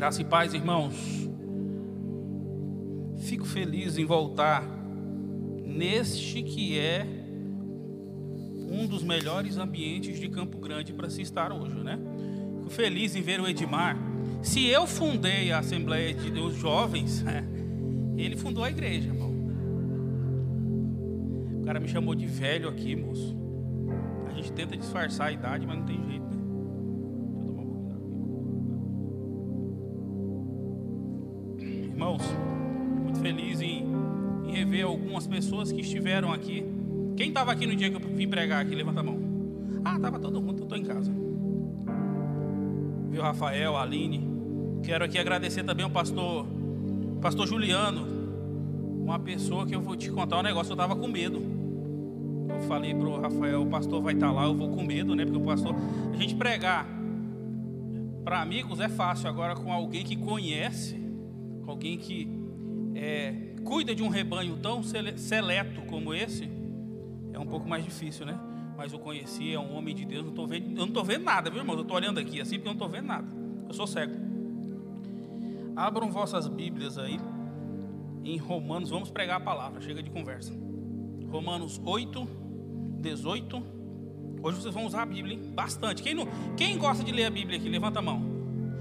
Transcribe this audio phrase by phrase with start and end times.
[0.00, 0.94] Graça e paz, irmãos.
[3.18, 4.64] Fico feliz em voltar
[5.62, 7.06] neste que é
[8.70, 11.98] um dos melhores ambientes de Campo Grande para se estar hoje, né?
[12.60, 13.94] Fico feliz em ver o Edmar.
[14.40, 17.22] Se eu fundei a Assembleia de Deus Jovens,
[18.16, 19.34] ele fundou a igreja, irmão.
[21.60, 23.36] O cara me chamou de velho aqui, moço.
[24.26, 26.39] A gente tenta disfarçar a idade, mas não tem jeito, né?
[35.30, 36.64] Pessoas que estiveram aqui.
[37.16, 38.74] Quem estava aqui no dia que eu vim pregar aqui?
[38.74, 39.18] Levanta a mão.
[39.84, 41.10] Ah, estava todo mundo, estou em casa.
[43.08, 44.28] Viu Rafael, Aline.
[44.82, 46.46] Quero aqui agradecer também ao pastor,
[47.20, 48.06] pastor Juliano,
[49.04, 51.40] uma pessoa que eu vou te contar um negócio, eu estava com medo.
[52.48, 55.14] Eu falei para o Rafael, o pastor vai estar tá lá, eu vou com medo,
[55.14, 55.24] né?
[55.24, 55.74] Porque o pastor,
[56.12, 56.86] a gente pregar
[58.24, 60.96] para amigos é fácil, agora com alguém que conhece,
[61.64, 62.28] com alguém que
[62.94, 66.50] é, cuida de um rebanho tão seleto como esse,
[67.32, 68.38] é um pouco mais difícil, né?
[68.76, 71.24] Mas eu conheci, é um homem de Deus, não tô vendo, eu não estou vendo
[71.24, 71.76] nada, viu, irmão?
[71.76, 73.26] Eu estou olhando aqui assim porque eu não estou vendo nada.
[73.68, 74.14] Eu sou cego.
[75.76, 77.18] Abram vossas Bíblias aí
[78.24, 80.52] em Romanos, vamos pregar a palavra, chega de conversa.
[81.30, 82.28] Romanos 8,
[83.00, 83.62] 18.
[84.42, 85.52] Hoje vocês vão usar a Bíblia, hein?
[85.54, 86.02] Bastante.
[86.02, 87.68] Quem, não, quem gosta de ler a Bíblia aqui?
[87.68, 88.18] Levanta a mão.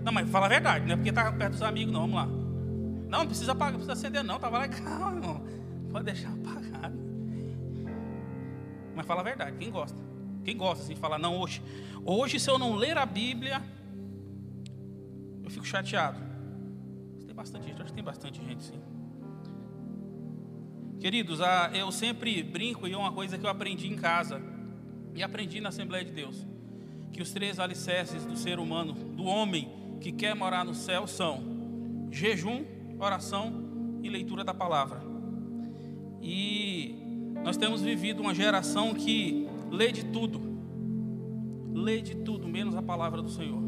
[0.03, 2.01] Não, mas fala a verdade, não é porque está perto dos amigos, não.
[2.01, 2.38] Vamos lá.
[3.09, 4.35] Não, não precisa apagar, não precisa acender, não.
[4.35, 5.43] Estava legal, irmão.
[5.91, 6.97] Pode deixar apagado.
[8.95, 9.97] Mas fala a verdade, quem gosta?
[10.43, 11.61] Quem gosta assim, de falar, não, hoje,
[12.05, 13.61] hoje se eu não ler a Bíblia,
[15.43, 16.19] eu fico chateado.
[17.25, 18.79] Tem bastante gente, acho que tem bastante gente, sim.
[20.99, 21.39] Queridos,
[21.73, 24.41] eu sempre brinco e é uma coisa que eu aprendi em casa
[25.15, 26.45] e aprendi na Assembleia de Deus,
[27.11, 32.07] que os três alicerces do ser humano, do homem que quer morar no céu são
[32.11, 32.65] jejum,
[32.99, 35.01] oração e leitura da palavra.
[36.21, 36.95] E
[37.43, 40.41] nós temos vivido uma geração que lê de tudo,
[41.73, 43.61] lê de tudo, menos a palavra do Senhor.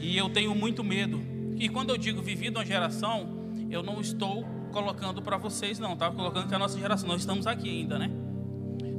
[0.00, 1.20] E eu tenho muito medo.
[1.56, 6.14] E quando eu digo vivido uma geração, eu não estou colocando para vocês, não, estava
[6.14, 8.10] colocando que a nossa geração, nós estamos aqui ainda, né?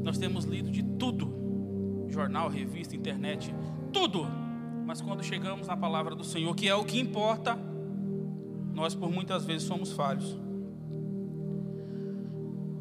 [0.04, 3.54] Nós temos lido de tudo: jornal, revista, internet,
[3.94, 4.28] tudo.
[4.86, 7.58] Mas quando chegamos na palavra do Senhor, que é o que importa,
[8.74, 10.38] nós por muitas vezes somos falhos.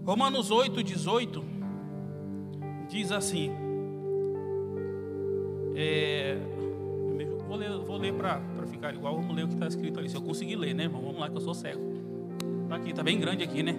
[0.05, 1.45] Romanos 8, 18
[2.89, 3.51] diz assim:
[5.75, 6.37] é,
[7.47, 10.09] vou ler, vou ler para ficar igual, vamos ler o que está escrito ali.
[10.09, 11.01] Se eu conseguir ler, né, irmão?
[11.01, 11.81] Vamos lá, que eu sou cego.
[12.65, 13.75] Está aqui, está bem grande aqui, né?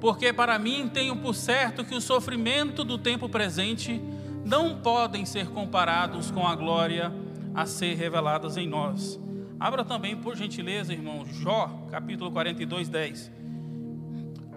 [0.00, 4.00] Porque para mim tenho por certo que o sofrimento do tempo presente
[4.44, 7.12] não podem ser comparados com a glória
[7.54, 9.20] a ser reveladas em nós.
[9.60, 13.30] Abra também, por gentileza, irmão, Jó, capítulo 42, 10.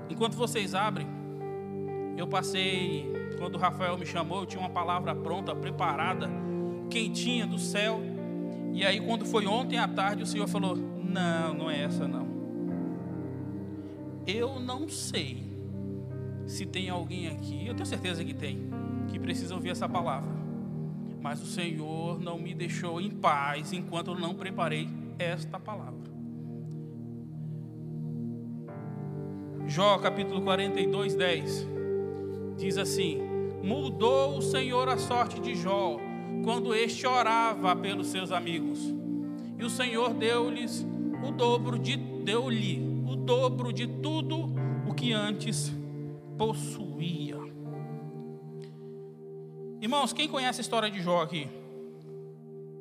[0.10, 1.06] Enquanto vocês abrem,
[2.16, 6.30] eu passei, quando o Rafael me chamou, eu tinha uma palavra pronta, preparada,
[6.90, 8.00] quentinha do céu.
[8.72, 12.26] E aí, quando foi ontem à tarde, o Senhor falou: Não, não é essa não.
[14.26, 15.44] Eu não sei
[16.46, 18.70] se tem alguém aqui, eu tenho certeza que tem,
[19.10, 20.43] que precisa ouvir essa palavra.
[21.24, 26.12] Mas o Senhor não me deixou em paz enquanto eu não preparei esta palavra.
[29.66, 31.68] Jó capítulo 42, 10
[32.58, 33.20] diz assim:
[33.64, 35.98] Mudou o Senhor a sorte de Jó
[36.44, 38.94] quando este orava pelos seus amigos,
[39.58, 40.86] e o Senhor deu-lhes
[41.26, 44.50] o dobro de deu-lhe o dobro de tudo
[44.86, 45.74] o que antes
[46.38, 47.43] possuía.
[49.84, 51.46] Irmãos, quem conhece a história de Jó aqui?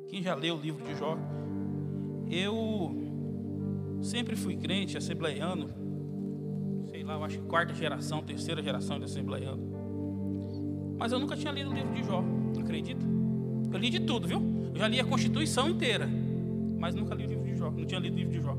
[0.07, 1.17] Quem já leu o livro de Jó?
[2.31, 2.95] Eu
[4.01, 5.69] sempre fui crente, assembleiano,
[6.85, 10.95] sei lá, eu acho que quarta geração, terceira geração de assembleiano.
[10.97, 12.23] Mas eu nunca tinha lido o livro de Jó,
[12.57, 13.05] acredita?
[13.73, 14.41] Eu li de tudo, viu?
[14.73, 16.07] Eu já li a Constituição inteira,
[16.79, 18.57] mas nunca li o livro de Jó, não tinha lido o livro de Jó.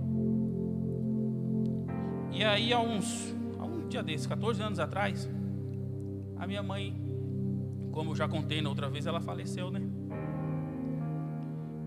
[2.31, 5.31] E aí, há uns, há um dia desses, 14 anos atrás,
[6.37, 7.04] a minha mãe,
[7.94, 9.81] como eu já contei na outra vez, ela faleceu, né?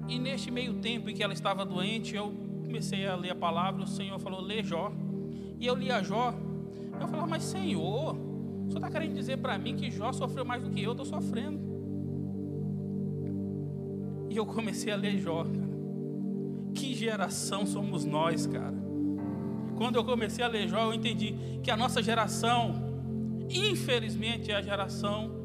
[0.07, 2.33] E neste meio tempo em que ela estava doente, eu
[2.63, 4.91] comecei a ler a palavra, o Senhor falou, lê Jó.
[5.59, 6.33] E eu li a Jó,
[6.99, 10.63] eu falava, mas Senhor, o Senhor está querendo dizer para mim que Jó sofreu mais
[10.63, 11.59] do que eu estou sofrendo.
[14.29, 15.67] E eu comecei a ler Jó, cara.
[16.73, 18.77] Que geração somos nós, cara.
[19.75, 22.73] Quando eu comecei a ler Jó, eu entendi que a nossa geração,
[23.49, 25.36] infelizmente, é a geração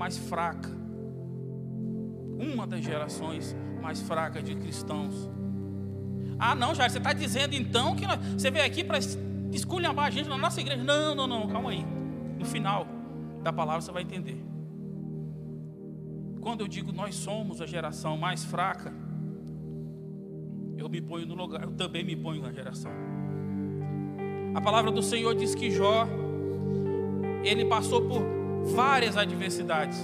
[0.00, 0.70] mais fraca.
[2.38, 5.30] Uma das gerações mais fraca de cristãos.
[6.38, 8.96] Ah, não, Jair, você está dizendo então que nós, você veio aqui para
[9.52, 10.82] esculhambar a gente na nossa igreja?
[10.82, 11.84] Não, não, não, calma aí.
[12.38, 12.86] No final
[13.42, 14.42] da palavra você vai entender.
[16.40, 18.90] Quando eu digo nós somos a geração mais fraca,
[20.78, 22.90] eu me ponho no lugar, eu também me ponho na geração.
[24.54, 26.08] A palavra do Senhor diz que Jó,
[27.44, 29.98] ele passou por várias adversidades.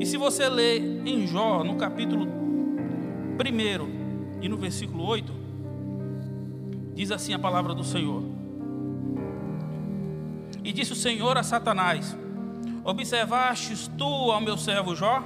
[0.00, 3.38] E se você ler em Jó, no capítulo 1
[4.40, 5.32] e no versículo 8,
[6.94, 8.22] diz assim a palavra do Senhor.
[10.62, 12.16] E disse o Senhor a Satanás:
[12.84, 15.22] Observastes tu ao meu servo Jó?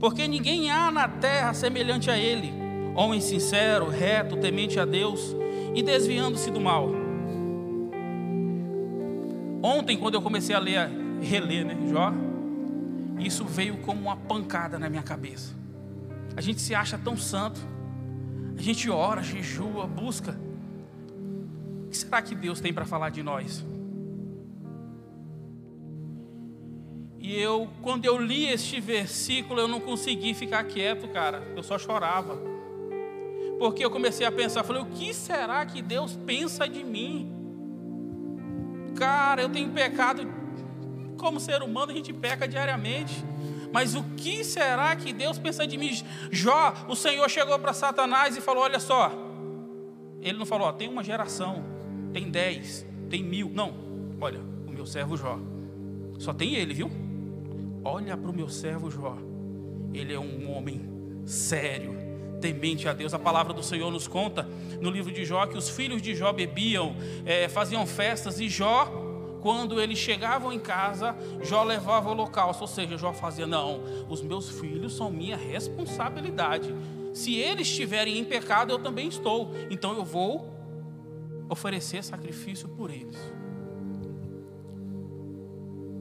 [0.00, 2.52] Porque ninguém há na terra semelhante a ele,
[2.94, 5.34] homem sincero, reto, temente a Deus
[5.74, 7.03] e desviando-se do mal.
[9.66, 10.90] Ontem, quando eu comecei a ler,
[11.22, 12.12] reler, né, Jó,
[13.18, 15.54] isso veio como uma pancada na minha cabeça.
[16.36, 17.58] A gente se acha tão santo,
[18.58, 20.38] a gente ora, jejua, busca.
[21.86, 23.64] O que será que Deus tem para falar de nós?
[27.18, 31.42] E eu, quando eu li este versículo, eu não consegui ficar quieto, cara.
[31.56, 32.38] Eu só chorava.
[33.58, 37.43] Porque eu comecei a pensar, falei, o que será que Deus pensa de mim?
[38.96, 40.26] Cara, eu tenho pecado
[41.16, 43.24] como ser humano, a gente peca diariamente.
[43.72, 45.90] Mas o que será que Deus pensa de mim?
[46.30, 49.24] Jó, o Senhor chegou para Satanás e falou: Olha só.
[50.24, 51.62] Ele não falou, ó, tem uma geração,
[52.10, 53.50] tem dez, tem mil.
[53.50, 53.74] Não,
[54.18, 55.38] olha, o meu servo Jó.
[56.18, 56.90] Só tem ele, viu?
[57.84, 59.18] Olha para o meu servo Jó.
[59.92, 60.80] Ele é um homem
[61.26, 61.93] sério,
[62.44, 63.14] temente a Deus.
[63.14, 64.46] A palavra do Senhor nos conta
[64.78, 66.94] no livro de Jó que os filhos de Jó bebiam,
[67.24, 68.84] é, faziam festas, e Jó,
[69.40, 72.64] quando eles chegavam em casa, Jó levava o holocausto.
[72.64, 73.80] Ou seja, Jó fazia: Não,
[74.10, 76.74] os meus filhos são minha responsabilidade.
[77.14, 79.54] Se eles estiverem em pecado, eu também estou.
[79.70, 80.52] Então eu vou
[81.48, 83.16] oferecer sacrifício por eles.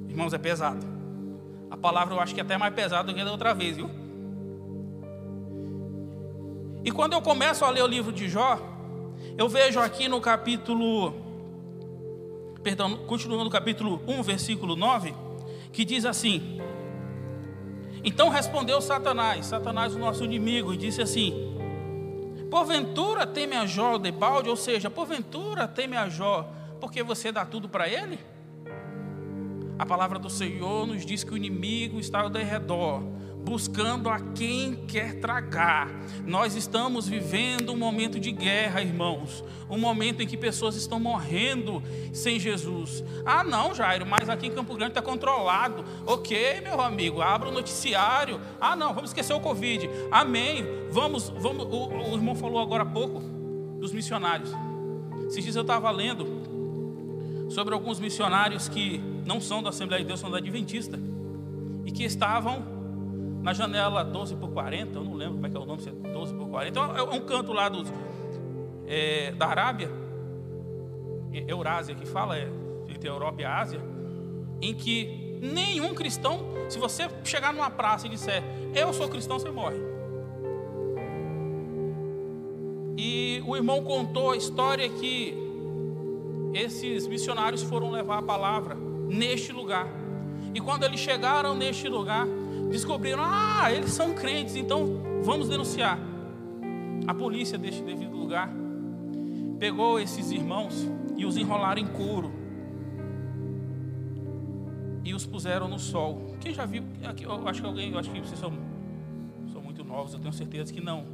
[0.09, 0.85] Irmãos, é pesado.
[1.71, 4.02] A palavra eu acho que é até mais pesada do que da outra vez, viu?
[6.83, 8.59] E quando eu começo a ler o livro de Jó,
[9.37, 11.13] eu vejo aqui no capítulo,
[12.61, 15.15] perdão, continuando no capítulo 1, versículo 9,
[15.71, 16.59] que diz assim:
[18.03, 21.33] Então respondeu Satanás, Satanás, o nosso inimigo, e disse assim:
[22.51, 26.47] Porventura teme a Jó de balde, ou seja, porventura teme a Jó,
[26.81, 28.19] porque você dá tudo para ele?
[29.79, 33.01] A palavra do Senhor nos diz que o inimigo está ao redor,
[33.43, 35.89] buscando a quem quer tragar.
[36.25, 39.43] Nós estamos vivendo um momento de guerra, irmãos.
[39.69, 43.03] Um momento em que pessoas estão morrendo sem Jesus.
[43.25, 45.83] Ah, não, Jairo, mas aqui em Campo Grande está controlado.
[46.05, 48.39] Ok, meu amigo, abra o noticiário.
[48.59, 49.89] Ah, não, vamos esquecer o Covid.
[50.09, 50.65] Amém.
[50.89, 51.65] Vamos, vamos.
[51.65, 53.19] O, o irmão falou agora há pouco
[53.79, 54.51] dos missionários.
[55.27, 56.43] Esses dias eu estava lendo
[57.49, 60.99] sobre alguns missionários que não são da Assembleia de Deus, são da Adventista,
[61.85, 62.72] e que estavam
[63.43, 65.89] na janela 12 por 40, eu não lembro como é que é o nome, se
[65.89, 67.91] é 12 por 40, é um canto lá dos,
[68.87, 69.91] é, da Arábia,
[71.45, 72.49] Eurásia que fala, é,
[72.87, 73.81] entre a Europa e a Ásia,
[74.61, 78.41] em que nenhum cristão, se você chegar numa praça e disser,
[78.73, 79.77] eu sou cristão, você morre.
[82.95, 85.37] E o irmão contou a história que
[86.53, 88.75] esses missionários foram levar a palavra
[89.09, 89.87] neste lugar.
[90.53, 92.25] E quando eles chegaram neste lugar,
[92.73, 95.99] descobriram: ah, eles são crentes, então vamos denunciar.
[97.07, 98.49] A polícia deste devido lugar
[99.59, 102.31] pegou esses irmãos e os enrolaram em couro
[105.03, 106.35] e os puseram no sol.
[106.39, 106.83] Quem já viu?
[107.21, 108.53] Eu acho que alguém, eu acho que vocês são,
[109.51, 111.05] são muito novos, eu tenho certeza que não.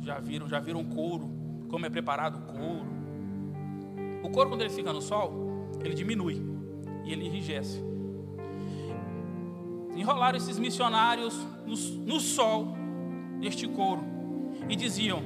[0.00, 1.30] Já viram, já viram couro,
[1.68, 2.94] como é preparado o couro
[4.24, 6.42] o couro, quando ele fica no sol, ele diminui
[7.04, 7.84] e ele enrijece.
[9.94, 11.34] Enrolaram esses missionários
[11.64, 12.76] no, no sol
[13.40, 14.04] deste couro
[14.68, 15.22] e diziam: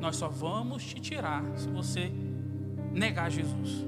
[0.00, 2.10] Nós só vamos te tirar se você
[2.92, 3.86] negar Jesus.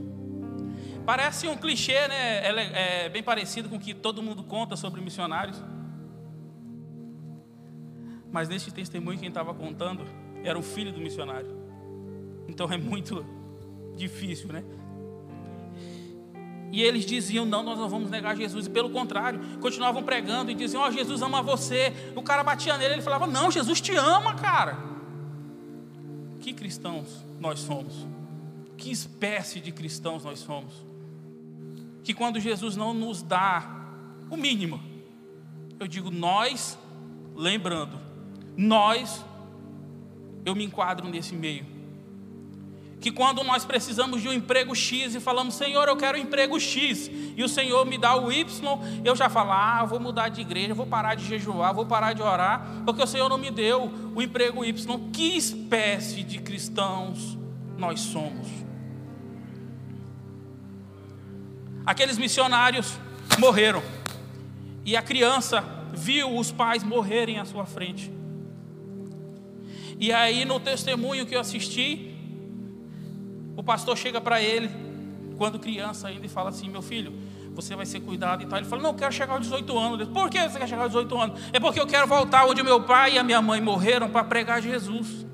[1.05, 2.47] Parece um clichê, né?
[2.47, 5.63] É, é bem parecido com o que todo mundo conta sobre missionários.
[8.31, 10.07] Mas neste testemunho, quem estava contando
[10.45, 11.59] era o filho do missionário.
[12.49, 13.25] Então é muito
[13.97, 14.65] difícil, né?
[16.73, 18.67] E eles diziam: Não, nós não vamos negar Jesus.
[18.67, 21.93] E pelo contrário, continuavam pregando e diziam: Ó, oh, Jesus ama você.
[22.15, 24.79] O cara batia nele, ele falava: Não, Jesus te ama, cara.
[26.41, 28.07] Que cristãos nós somos?
[28.77, 30.73] Que espécie de cristãos nós somos?
[32.03, 33.69] Que quando Jesus não nos dá
[34.31, 34.81] o mínimo,
[35.79, 36.79] eu digo: Nós
[37.35, 37.99] lembrando,
[38.57, 39.25] nós,
[40.45, 41.80] eu me enquadro nesse meio.
[43.00, 46.61] Que quando nós precisamos de um emprego X e falamos, Senhor, eu quero um emprego
[46.61, 48.45] X, e o Senhor me dá o Y,
[49.02, 52.21] eu já falo, ah, vou mudar de igreja, vou parar de jejuar, vou parar de
[52.21, 55.11] orar, porque o Senhor não me deu o emprego Y.
[55.12, 57.38] Que espécie de cristãos
[57.78, 58.49] nós somos?
[61.87, 62.99] Aqueles missionários
[63.38, 63.83] morreram,
[64.85, 65.64] e a criança
[65.95, 68.12] viu os pais morrerem à sua frente.
[69.99, 72.10] E aí, no testemunho que eu assisti,
[73.57, 74.71] o pastor chega para ele,
[75.37, 77.12] quando criança ainda, e fala assim: Meu filho,
[77.54, 78.59] você vai ser cuidado e tal.
[78.59, 80.09] Ele fala: Não, eu quero chegar aos 18 anos.
[80.09, 81.40] Por que você quer chegar aos 18 anos?
[81.52, 84.62] É porque eu quero voltar onde meu pai e a minha mãe morreram para pregar
[84.62, 85.26] Jesus.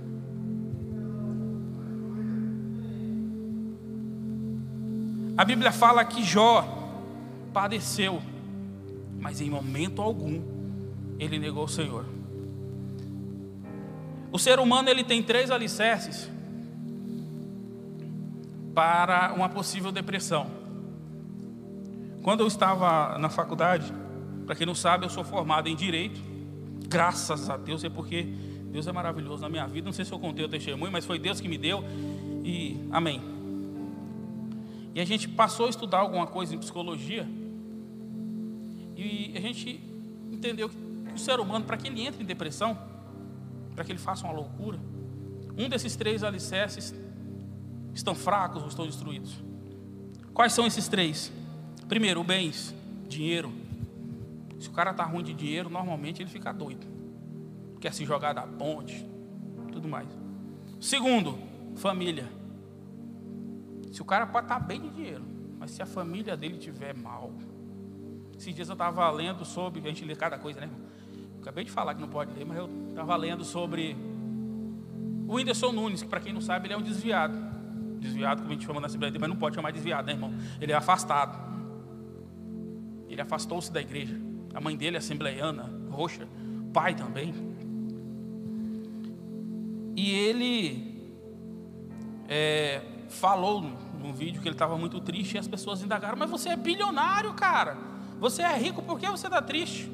[5.36, 6.66] A Bíblia fala que Jó
[7.52, 8.22] padeceu,
[9.20, 10.42] mas em momento algum
[11.18, 12.06] ele negou o Senhor.
[14.32, 16.30] O ser humano ele tem três alicerces
[18.76, 20.48] para uma possível depressão.
[22.22, 23.90] Quando eu estava na faculdade,
[24.44, 26.20] para quem não sabe, eu sou formado em direito.
[26.86, 28.24] Graças a Deus, é porque
[28.70, 29.86] Deus é maravilhoso na minha vida.
[29.86, 31.82] Não sei se eu contei o testemunho, mas foi Deus que me deu.
[32.44, 33.22] E amém.
[34.94, 37.26] E a gente passou a estudar alguma coisa em psicologia.
[38.94, 39.80] E a gente
[40.30, 40.76] entendeu que
[41.14, 42.78] o ser humano, para que ele entre em depressão,
[43.74, 44.78] para que ele faça uma loucura,
[45.56, 46.94] um desses três alicerces
[47.96, 49.42] estão fracos ou estão destruídos.
[50.32, 51.32] Quais são esses três?
[51.88, 52.74] Primeiro, bens,
[53.08, 53.52] dinheiro.
[54.58, 56.86] Se o cara está ruim de dinheiro, normalmente ele fica doido.
[57.80, 59.06] Quer se jogar da ponte,
[59.72, 60.08] tudo mais.
[60.80, 61.38] Segundo,
[61.76, 62.30] família.
[63.92, 65.24] Se o cara pode estar tá bem de dinheiro,
[65.58, 67.32] mas se a família dele estiver mal.
[68.38, 70.70] Esses dias eu estava lendo sobre, a gente lê cada coisa, né?
[71.40, 73.96] Acabei de falar que não pode ler, mas eu estava lendo sobre
[75.26, 77.55] o Whindersson Nunes, que para quem não sabe, ele é um desviado.
[77.98, 80.32] Desviado, como a gente chama na Assembleia, mas não pode chamar de desviado, né, irmão?
[80.60, 81.38] Ele é afastado.
[83.08, 84.20] Ele afastou-se da igreja.
[84.54, 86.26] A mãe dele é assembleiana, roxa,
[86.72, 87.34] pai também.
[89.96, 91.10] E ele
[92.28, 93.62] é, falou
[94.00, 97.32] num vídeo que ele estava muito triste e as pessoas indagaram: Mas você é bilionário,
[97.34, 97.76] cara.
[98.18, 99.90] Você é rico, por que você está triste?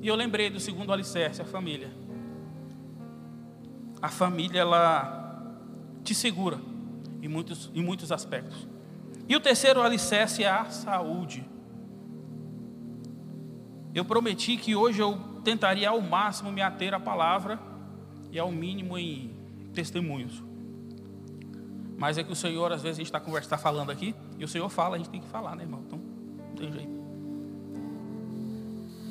[0.00, 1.90] E eu lembrei do segundo alicerce, a família.
[4.00, 5.54] A família, ela
[6.02, 6.58] te segura
[7.22, 8.66] em muitos, em muitos aspectos.
[9.28, 11.48] E o terceiro alicerce é a saúde.
[13.94, 17.58] Eu prometi que hoje eu tentaria ao máximo me ater à palavra
[18.30, 19.34] e ao mínimo em
[19.72, 20.42] testemunhos.
[21.96, 24.44] Mas é que o Senhor, às vezes, a gente está conversando, está falando aqui, e
[24.44, 25.82] o Senhor fala, a gente tem que falar, né, irmão?
[25.86, 27.00] Então, não tem jeito.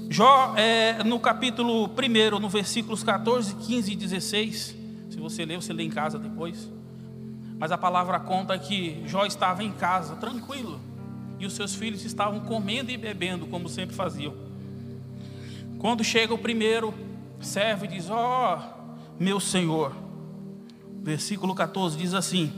[0.09, 4.75] Jó, é, no capítulo 1, no versículos 14, 15 e 16,
[5.11, 6.71] se você ler, você lê em casa depois.
[7.59, 10.79] Mas a palavra conta que Jó estava em casa, tranquilo,
[11.37, 14.33] e os seus filhos estavam comendo e bebendo, como sempre faziam.
[15.77, 16.93] Quando chega o primeiro
[17.41, 19.93] servo e diz: Ó, oh, meu senhor,
[21.01, 22.49] versículo 14 diz assim: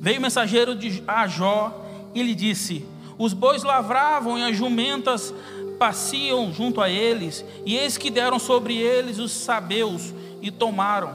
[0.00, 2.82] Veio o mensageiro de, a Jó e lhe disse:
[3.18, 5.34] Os bois lavravam e as jumentas
[5.78, 11.14] passeam junto a eles, e eis que deram sobre eles os sabeus e tomaram,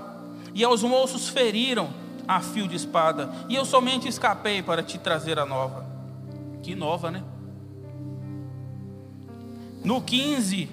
[0.53, 5.39] e aos moços feriram a fio de espada, e eu somente escapei para te trazer
[5.39, 5.85] a nova.
[6.63, 7.23] Que nova, né?
[9.83, 10.69] No 15,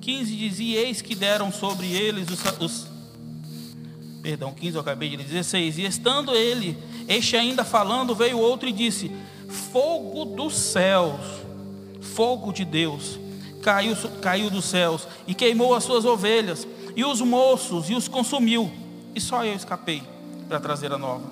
[0.00, 2.86] 15 dizia: Eis que deram sobre eles os, os
[4.22, 6.76] perdão, 15 eu acabei de dizer, 16, e estando ele,
[7.08, 9.10] este ainda falando, veio outro e disse:
[9.72, 11.46] Fogo dos céus
[12.16, 13.18] fogo de Deus
[13.60, 18.72] caiu, caiu dos céus e queimou as suas ovelhas e os moços e os consumiu,
[19.14, 20.02] e só eu escapei
[20.48, 21.24] para trazer a nova.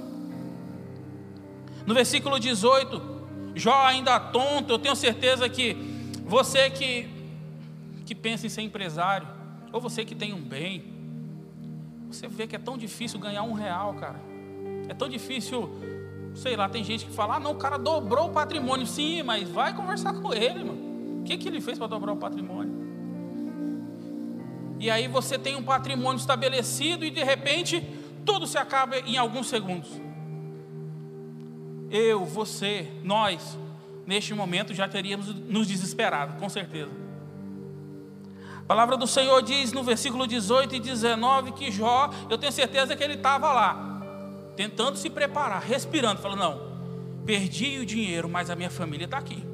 [1.87, 3.15] No versículo 18,
[3.55, 5.77] Jó ainda tonto, eu tenho certeza que
[6.27, 7.09] você que,
[8.05, 9.29] que pensa em ser empresário,
[9.73, 10.85] ou você que tem um bem,
[12.09, 14.21] você vê que é tão difícil ganhar um real, cara.
[14.89, 15.71] É tão difícil,
[16.35, 18.87] sei lá, tem gente que fala, ah não, o cara dobrou o patrimônio.
[18.87, 21.21] Sim, mas vai conversar com ele, mano.
[21.21, 22.85] O que, que ele fez para dobrar o patrimônio?
[24.79, 27.83] E aí você tem um patrimônio estabelecido e de repente
[28.25, 29.91] tudo se acaba em alguns segundos.
[31.91, 33.59] Eu, você, nós,
[34.07, 36.91] neste momento já teríamos nos desesperado, com certeza.
[38.59, 42.97] A palavra do Senhor diz no versículo 18 e 19 que Jó, eu tenho certeza
[42.97, 44.01] que ele estava lá,
[44.57, 46.61] tentando se preparar, respirando, falando: Não,
[47.27, 49.45] perdi o dinheiro, mas a minha família está aqui,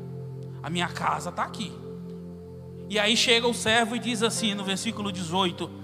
[0.62, 1.73] a minha casa está aqui.
[2.89, 5.79] E aí chega o servo e diz assim no versículo 18: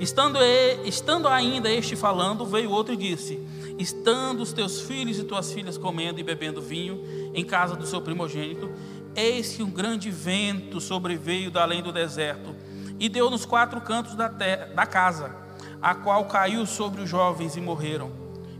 [0.00, 0.38] Estando,
[0.84, 3.38] estando ainda este falando, veio outro e disse:
[3.78, 7.02] Estando os teus filhos e tuas filhas comendo e bebendo vinho
[7.34, 8.70] em casa do seu primogênito,
[9.14, 12.54] eis que um grande vento sobreveio da além do deserto
[12.98, 15.34] e deu nos quatro cantos da, terra, da casa,
[15.80, 18.12] a qual caiu sobre os jovens e morreram.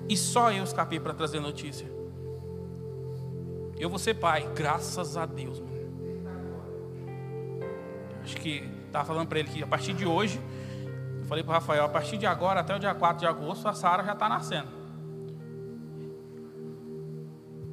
[0.09, 1.87] E só eu escapei para trazer notícia.
[3.79, 5.61] Eu vou ser pai, graças a Deus.
[5.61, 5.75] Mano.
[8.23, 10.41] Acho que estava falando para ele que a partir de hoje,
[11.25, 13.67] eu falei para o Rafael, a partir de agora até o dia 4 de agosto,
[13.67, 14.69] a Sara já está nascendo.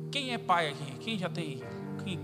[0.10, 0.92] Quem é pai aqui?
[1.00, 1.62] Quem já tem?
[2.02, 2.18] Quem?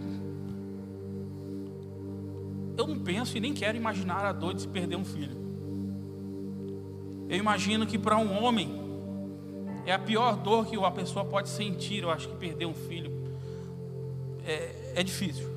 [2.78, 5.36] Eu não penso e nem quero imaginar a dor de se perder um filho.
[7.28, 8.82] Eu imagino que para um homem
[9.86, 12.04] é a pior dor que uma pessoa pode sentir.
[12.04, 13.12] Eu acho que perder um filho
[14.46, 15.57] é, é difícil.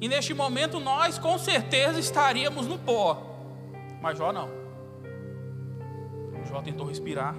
[0.00, 3.22] E neste momento nós com certeza estaríamos no pó.
[4.00, 4.48] Mas Jó não.
[6.46, 7.34] Jó tentou respirar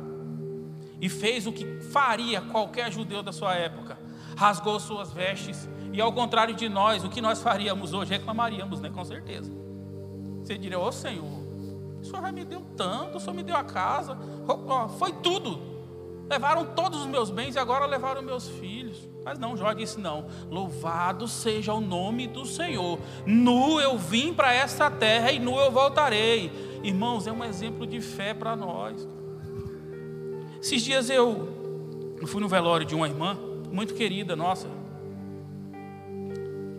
[1.00, 3.98] e fez o que faria qualquer judeu da sua época:
[4.36, 5.70] rasgou suas vestes.
[5.94, 8.12] E ao contrário de nós, o que nós faríamos hoje?
[8.12, 8.90] Reclamaríamos, né?
[8.90, 9.52] Com certeza.
[10.44, 11.24] Você diria: Ô Senhor,
[12.02, 14.18] o Senhor já me deu tanto, o Senhor me deu a casa,
[14.98, 15.78] foi tudo.
[16.30, 19.07] Levaram todos os meus bens e agora levaram meus filhos.
[19.28, 20.26] Mas não, Jó disse: não.
[20.50, 22.98] Louvado seja o nome do Senhor.
[23.26, 26.50] Nu eu vim para esta terra e nu eu voltarei.
[26.82, 29.06] Irmãos, é um exemplo de fé para nós.
[30.62, 33.38] Esses dias eu, fui no velório de uma irmã,
[33.70, 34.70] muito querida nossa.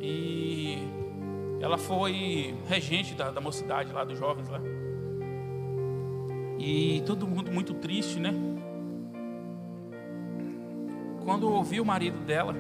[0.01, 0.79] E
[1.61, 4.63] ela foi regente da, da mocidade lá, dos jovens lá.
[6.59, 8.33] E todo mundo muito triste, né?
[11.29, 12.57] Quando eu ouvi o marido dela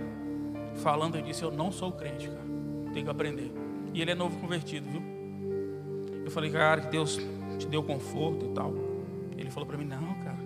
[0.82, 2.44] falando, eu disse: Eu não sou crente, cara.
[2.92, 3.50] Tenho que aprender.
[3.94, 5.02] E ele é novo convertido, viu?
[6.22, 7.18] Eu falei, cara, que Deus
[7.58, 8.74] te deu conforto e tal.
[9.38, 10.36] Ele falou para mim: Não, cara.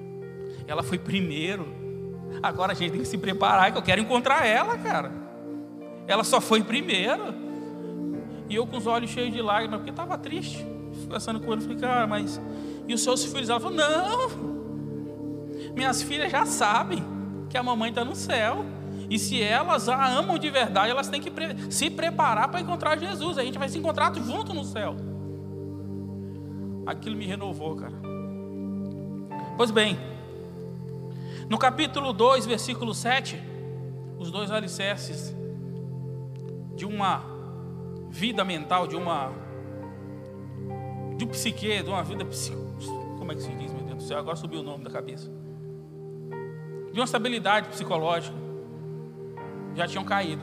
[0.68, 1.66] Ela foi primeiro.
[2.40, 5.10] Agora a gente tem que se preparar, que eu quero encontrar ela, cara.
[6.06, 7.34] Ela só foi primeiro.
[8.48, 10.64] E eu com os olhos cheios de lágrimas, porque estava triste.
[11.06, 12.40] Conversando com ele, falei, cara, mas.
[12.86, 13.50] E os seus filhos?
[13.50, 14.52] Ela falou: Não.
[15.74, 17.20] Minhas filhas já sabem
[17.52, 18.64] que a mamãe está no céu.
[19.10, 21.30] E se elas a amam de verdade, elas têm que
[21.70, 23.36] se preparar para encontrar Jesus.
[23.36, 24.96] A gente vai se encontrar junto no céu.
[26.86, 27.92] Aquilo me renovou, cara.
[29.54, 29.98] Pois bem,
[31.46, 33.38] no capítulo 2, versículo 7,
[34.18, 35.36] os dois alicerces
[36.74, 37.22] de uma
[38.08, 39.30] vida mental, de uma
[41.18, 42.24] de um psique, de uma vida
[43.18, 45.41] como é que se diz, meu Deus do céu, agora subiu o nome da cabeça
[46.92, 48.36] de uma estabilidade psicológica,
[49.74, 50.42] já tinham caído.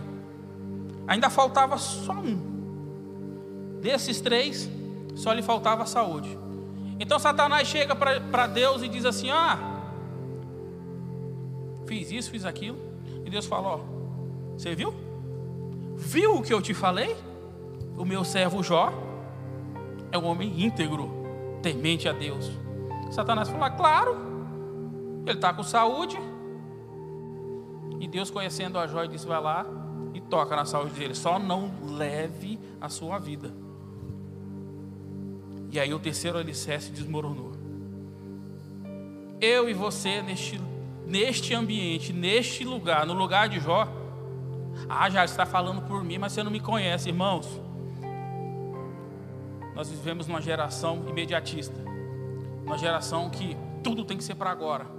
[1.08, 3.80] Ainda faltava só um.
[3.82, 4.70] Desses três,
[5.16, 6.38] só lhe faltava a saúde.
[7.00, 9.58] Então Satanás chega para Deus e diz assim: Ah,
[11.86, 12.78] fiz isso, fiz aquilo.
[13.26, 13.80] E Deus fala: Ó,
[14.58, 14.94] você viu?
[15.96, 17.16] Viu o que eu te falei?
[17.98, 18.94] O meu servo Jó
[20.12, 21.10] é um homem íntegro,
[21.62, 22.52] temente a Deus.
[23.12, 24.18] Satanás falou: ah, Claro,
[25.26, 26.18] ele está com saúde,
[28.00, 29.66] e Deus, conhecendo a joia, disse: vai lá
[30.14, 31.14] e toca na saúde dele.
[31.14, 33.52] Só não leve a sua vida.
[35.72, 37.52] E aí o terceiro alicerce desmoronou.
[39.40, 40.60] Eu e você, neste,
[41.06, 43.88] neste ambiente, neste lugar, no lugar de Jó.
[44.88, 47.62] Ah, já está falando por mim, mas você não me conhece, irmãos.
[49.76, 51.76] Nós vivemos numa geração imediatista,
[52.66, 54.99] uma geração que tudo tem que ser para agora.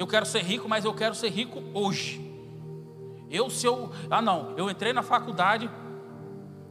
[0.00, 2.26] Eu quero ser rico, mas eu quero ser rico hoje.
[3.30, 3.90] Eu, se eu.
[4.10, 4.54] Ah, não.
[4.56, 5.70] Eu entrei na faculdade.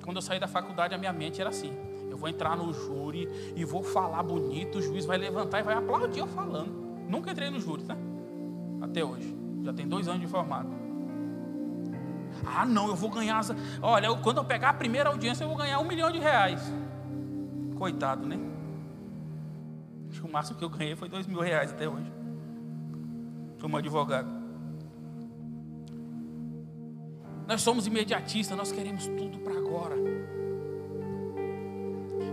[0.04, 1.72] Quando eu saí da faculdade, a minha mente era assim:
[2.10, 4.80] eu vou entrar no júri e vou falar bonito.
[4.80, 6.72] O juiz vai levantar e vai aplaudir eu falando.
[7.08, 7.96] Nunca entrei no júri, tá?
[8.82, 9.38] Até hoje.
[9.64, 10.70] Já tem dois anos de formado.
[12.44, 13.42] Ah, não, eu vou ganhar.
[13.80, 16.64] Olha, eu, quando eu pegar a primeira audiência, eu vou ganhar um milhão de reais.
[17.78, 18.40] Coitado, né?
[20.10, 22.19] Acho que o máximo que eu ganhei foi dois mil reais até hoje
[23.60, 24.30] como advogado.
[27.48, 29.96] Nós somos imediatistas, nós queremos tudo para agora.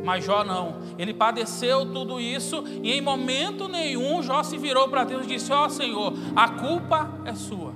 [0.04, 5.04] Mas Jó não, ele padeceu tudo isso e em momento nenhum Jó se virou para
[5.04, 7.74] Deus e disse: Ó oh, Senhor, a culpa é sua.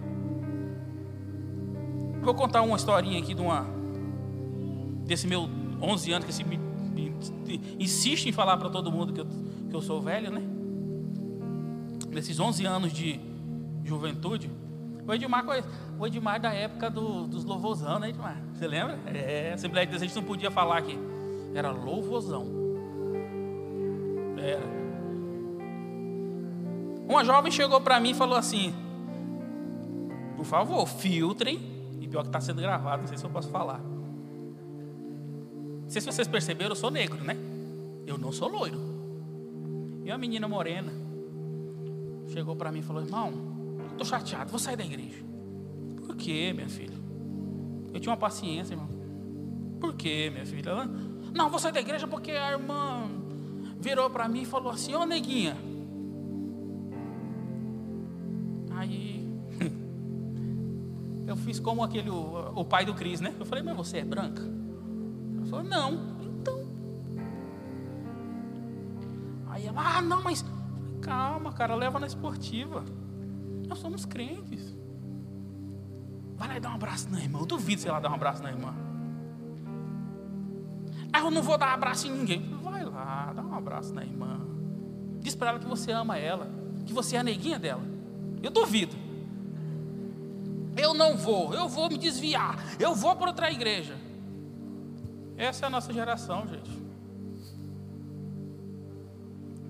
[2.23, 3.67] Vou contar uma historinha aqui de uma
[5.07, 5.49] desse meu
[5.83, 6.61] 11 anos que se me,
[7.79, 9.27] insiste em falar para todo mundo que eu,
[9.69, 10.43] que eu sou velho, né?
[12.11, 13.19] Nesses 11 anos de,
[13.91, 14.49] juventude,
[15.07, 15.45] O Edmar,
[15.99, 18.41] o Edmar da época do, dos louvorzão, né, Edmar?
[18.55, 18.97] Você lembra?
[19.07, 20.97] É, Assembleia de gente não podia falar aqui.
[21.53, 22.47] Era louvorzão.
[24.39, 24.63] Era.
[27.09, 28.73] Uma jovem chegou para mim e falou assim:
[30.37, 31.59] Por favor, filtrem.
[32.01, 33.81] E pior que está sendo gravado, não sei se eu posso falar.
[35.83, 37.37] Não sei se vocês perceberam, eu sou negro, né?
[38.07, 38.79] Eu não sou loiro.
[40.05, 40.93] E uma menina morena
[42.29, 43.50] chegou para mim e falou: Irmão,
[44.01, 45.23] Estou chateado, vou sair da igreja.
[46.07, 46.97] Por quê, minha filha?
[47.93, 48.89] Eu tinha uma paciência, irmão.
[49.79, 50.73] Por quê, minha filha?
[51.35, 53.11] Não, vou sair da igreja porque a irmã
[53.79, 55.55] virou para mim e falou assim: Ô neguinha.
[58.71, 59.29] Aí
[61.29, 63.35] eu fiz como aquele, o, o pai do Cris, né?
[63.39, 64.43] Eu falei: Mas você é branca?
[65.37, 65.93] Ela falou: Não.
[66.23, 66.59] Então.
[69.49, 70.43] Aí ela: Ah, não, mas.
[71.03, 72.83] Calma, cara, leva na esportiva.
[73.71, 74.75] Nós somos crentes.
[76.35, 77.39] Vai lá e dá um abraço na irmã.
[77.39, 78.75] Eu duvido se ela dar um abraço na irmã.
[81.13, 82.51] Ah, eu não vou dar abraço em ninguém.
[82.63, 84.41] Vai lá, dá um abraço na irmã.
[85.21, 86.51] Diz para ela que você ama ela,
[86.85, 87.83] que você é a neguinha dela.
[88.43, 88.97] Eu duvido.
[90.77, 93.97] Eu não vou, eu vou me desviar, eu vou para outra igreja.
[95.37, 96.71] Essa é a nossa geração, gente.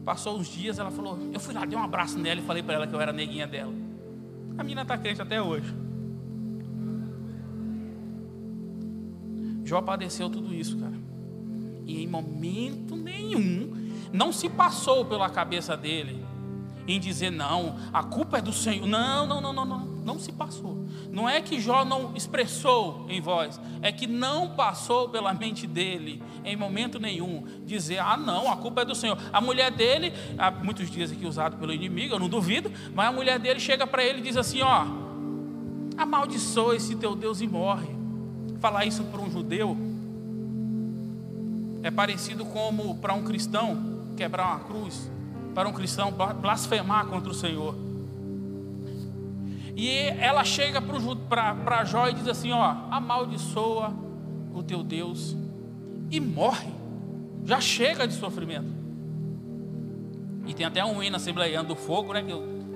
[0.07, 2.75] Passou uns dias, ela falou: Eu fui lá, dei um abraço nela e falei para
[2.75, 3.80] ela que eu era neguinha dela.
[4.59, 5.75] A menina está crente até hoje.
[9.65, 10.99] Jó padeceu tudo isso, cara.
[11.87, 16.25] E em momento nenhum não se passou pela cabeça dele
[16.87, 18.87] em dizer não, a culpa é do Senhor.
[18.87, 19.90] Não, não, não, não, não.
[20.05, 20.87] Não se passou.
[21.11, 26.23] Não é que Jó não expressou em voz, é que não passou pela mente dele
[26.45, 29.19] em momento nenhum dizer: ah, não, a culpa é do Senhor.
[29.33, 33.13] A mulher dele, há muitos dias aqui usado pelo inimigo, eu não duvido, mas a
[33.13, 34.87] mulher dele chega para ele e diz assim: ó,
[35.97, 37.89] amaldiçoa esse teu Deus e morre.
[38.59, 39.77] Falar isso para um judeu
[41.83, 45.11] é parecido como para um cristão quebrar uma cruz,
[45.55, 47.90] para um cristão blasfemar contra o Senhor.
[49.81, 53.95] E ela chega para Jó e diz assim: ó, amaldiçoa
[54.53, 55.35] o teu Deus
[56.11, 56.69] e morre.
[57.47, 58.69] Já chega de sofrimento.
[60.47, 62.23] E tem até um hino Assembleia do Fogo, né?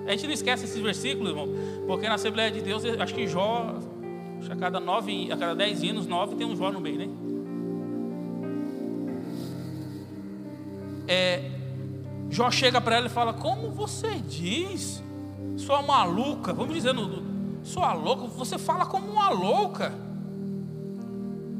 [0.06, 1.46] A gente não esquece esses versículos, irmão,
[1.86, 3.74] porque na Assembleia de Deus, acho que Jó,
[4.40, 7.08] acho a cada nove, a cada dez hinos, nove tem um Jó no meio, né?
[11.06, 11.50] É,
[12.30, 15.04] Jó chega para ela e fala: Como você diz,
[15.56, 16.94] sua maluca, vamos dizer,
[17.62, 19.92] sua louca, você fala como uma louca.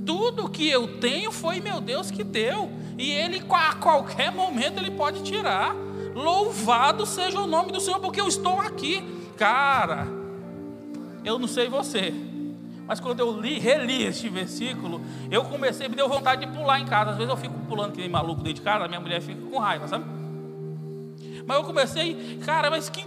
[0.05, 2.71] Tudo que eu tenho foi meu Deus que deu.
[2.99, 5.75] E Ele, a qualquer momento, Ele pode tirar.
[6.15, 9.03] Louvado seja o nome do Senhor, porque eu estou aqui.
[9.37, 10.07] Cara,
[11.25, 12.13] eu não sei você,
[12.87, 16.85] mas quando eu li, reli este versículo, eu comecei, me deu vontade de pular em
[16.85, 17.13] casa.
[17.13, 19.59] Às vezes eu fico pulando que nem maluco dentro de casa, minha mulher fica com
[19.59, 20.05] raiva, sabe?
[21.47, 23.05] Mas eu comecei, cara, mas que,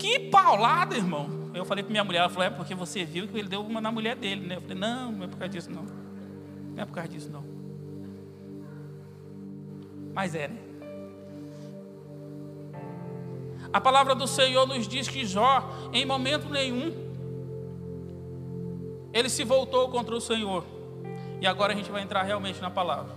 [0.00, 1.50] que paulada, irmão.
[1.52, 3.80] Eu falei para minha mulher, ela falou, é porque você viu que ele deu uma
[3.80, 4.56] na mulher dele, né?
[4.56, 5.84] Eu falei, não, não é por causa disso, não.
[6.74, 7.44] Não é por causa disso, não.
[10.14, 10.58] Mas é, né?
[13.72, 16.92] A palavra do Senhor nos diz que Jó, em momento nenhum,
[19.12, 20.64] ele se voltou contra o Senhor.
[21.40, 23.14] E agora a gente vai entrar realmente na palavra.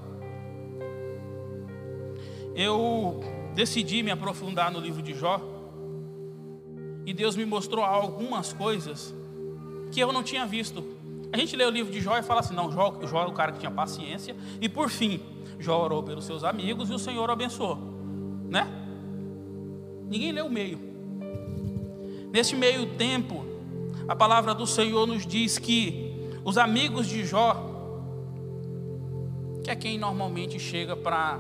[2.54, 3.22] Eu
[3.56, 5.53] decidi me aprofundar no livro de Jó
[7.06, 9.14] e Deus me mostrou algumas coisas
[9.92, 10.84] que eu não tinha visto.
[11.32, 13.34] A gente lê o livro de Jó e fala assim: não, Jó, Jó era o
[13.34, 14.36] cara que tinha paciência.
[14.62, 15.20] E por fim,
[15.60, 17.78] Jó orou pelos seus amigos e o Senhor abençoou.
[18.50, 18.68] Né?
[20.10, 20.80] Ninguém lê o meio.
[22.32, 23.46] Nesse meio tempo,
[24.08, 27.56] a palavra do Senhor nos diz que os amigos de Jó,
[29.64, 31.40] que é quem normalmente chega para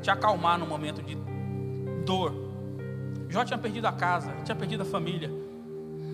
[0.00, 1.16] te acalmar no momento de
[2.04, 2.41] dor,
[3.32, 5.30] Jó tinha perdido a casa, tinha perdido a família,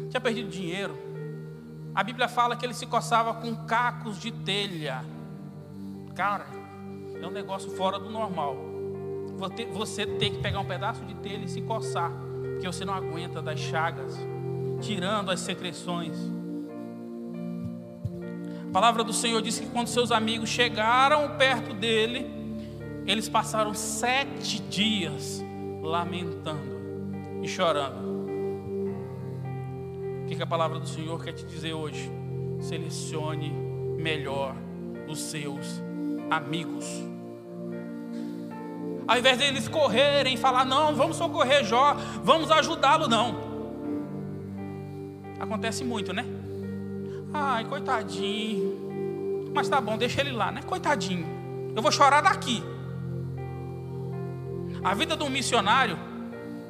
[0.09, 0.96] tinha perdido dinheiro.
[1.92, 5.04] A Bíblia fala que ele se coçava com cacos de telha.
[6.14, 6.46] Cara,
[7.20, 8.57] é um negócio fora do normal.
[9.72, 12.12] Você tem que pegar um pedaço de telha e se coçar,
[12.52, 14.16] porque você não aguenta das chagas,
[14.81, 16.16] tirando as secreções.
[18.68, 22.31] A palavra do Senhor diz que quando seus amigos chegaram perto dele,
[23.04, 25.42] eles passaram sete dias
[25.83, 26.77] lamentando
[27.42, 28.18] e chorando.
[30.22, 32.11] O que a palavra do Senhor quer te dizer hoje?
[32.61, 34.55] Selecione melhor
[35.09, 35.83] os seus
[36.31, 36.85] amigos.
[39.07, 43.48] Ao invés deles correrem e falar, não, vamos socorrer Jó, vamos ajudá-lo, não.
[45.40, 46.27] Acontece muito, né?
[47.33, 49.51] Ai, coitadinho.
[49.55, 50.61] Mas tá bom, deixa ele lá, né?
[50.62, 51.27] Coitadinho.
[51.74, 52.62] Eu vou chorar daqui.
[54.83, 55.98] A vida de um missionário,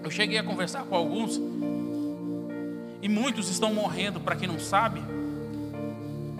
[0.02, 1.40] eu cheguei a conversar com alguns,
[3.00, 5.02] e muitos estão morrendo, para quem não sabe.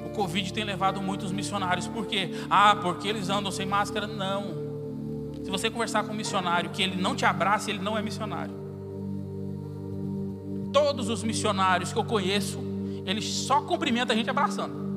[0.04, 2.30] O Covid tem levado muitos missionários, por quê?
[2.50, 4.06] Ah, porque eles andam sem máscara?
[4.06, 4.68] Não.
[5.44, 8.54] Se você conversar com um missionário que ele não te abraça, ele não é missionário.
[10.72, 12.58] Todos os missionários que eu conheço,
[13.06, 14.88] eles só cumprimentam a gente abraçando.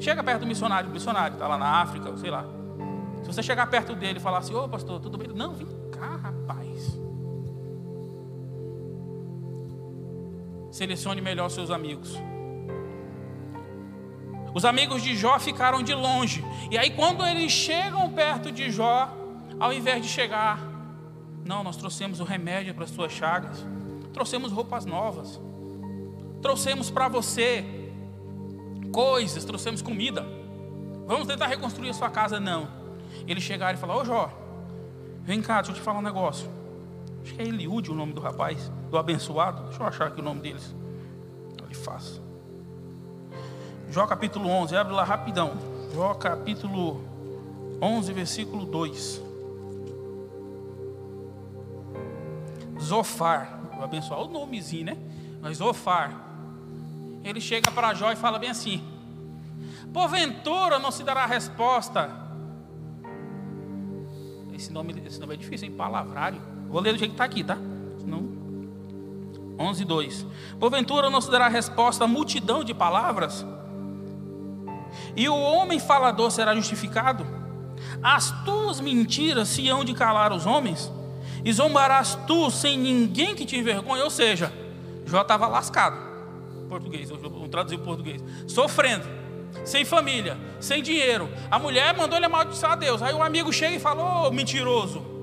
[0.00, 2.46] Chega perto do missionário, o missionário está lá na África, sei lá.
[3.22, 5.28] Se você chegar perto dele e falar assim, ô pastor, tudo bem?
[5.28, 6.27] Não, vem cá,
[10.78, 12.14] Selecione melhor seus amigos.
[14.54, 16.44] Os amigos de Jó ficaram de longe.
[16.70, 19.12] E aí, quando eles chegam perto de Jó,
[19.58, 20.60] ao invés de chegar,
[21.44, 23.66] não, nós trouxemos o remédio para as suas chagas,
[24.12, 25.40] trouxemos roupas novas,
[26.40, 27.64] trouxemos para você
[28.92, 30.24] coisas, trouxemos comida.
[31.08, 32.38] Vamos tentar reconstruir a sua casa?
[32.38, 32.68] Não.
[33.26, 34.30] Eles chegaram e falaram: Ô Jó,
[35.22, 36.48] vem cá, deixa eu te falar um negócio.
[37.22, 39.64] Acho que é Eliúde o nome do rapaz, do abençoado.
[39.64, 40.74] Deixa eu achar aqui o nome deles.
[41.64, 42.20] Ele faz.
[43.90, 45.52] Jó capítulo 11, abre lá rapidão.
[45.94, 47.02] Jó capítulo
[47.80, 49.22] 11, versículo 2.
[52.80, 54.96] Zofar, vou abençoar o nomezinho, né?
[55.40, 56.28] Mas Zofar,
[57.24, 58.82] ele chega para Jó e fala bem assim:
[59.92, 62.10] Porventura não se dará resposta.
[64.54, 65.74] Esse nome, esse nome é difícil, hein?
[65.74, 66.40] Palavrário.
[66.68, 67.56] Vou ler do jeito que está aqui, tá?
[68.04, 68.28] Não.
[69.58, 70.26] 11, 2.
[70.60, 73.44] Porventura não se dará resposta à multidão de palavras?
[75.16, 77.26] E o homem falador será justificado?
[78.02, 80.92] As tuas mentiras se hão de calar os homens?
[81.44, 84.02] e zombarás tu sem ninguém que te envergonhe.
[84.02, 84.52] Ou seja,
[85.06, 85.96] Jó estava lascado.
[86.68, 88.22] Português, vamos traduzir o português.
[88.46, 89.06] Sofrendo,
[89.64, 91.28] sem família, sem dinheiro.
[91.50, 93.02] A mulher mandou ele amaldiçoar a Deus.
[93.02, 95.17] Aí o amigo chega e fala: oh, mentiroso.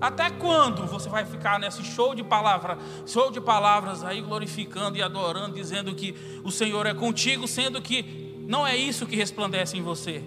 [0.00, 5.02] Até quando você vai ficar nesse show de palavras, show de palavras aí glorificando e
[5.02, 9.82] adorando, dizendo que o Senhor é contigo, sendo que não é isso que resplandece em
[9.82, 10.24] você?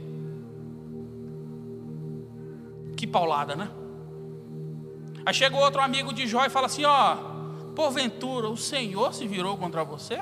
[2.96, 3.72] Que paulada, né?
[5.26, 7.16] Aí chega outro amigo de Jó e fala assim: Ó,
[7.76, 10.20] porventura o Senhor se virou contra você?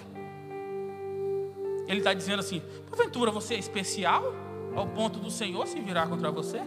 [1.87, 4.33] Ele está dizendo assim: porventura você é especial
[4.75, 6.61] ao ponto do Senhor se virar contra você?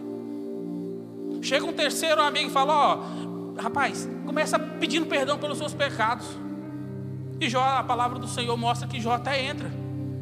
[1.45, 6.27] Chega um terceiro amigo e fala: Ó, rapaz, começa pedindo perdão pelos seus pecados.
[7.39, 9.71] E Jó, a palavra do Senhor mostra que Jó até entra.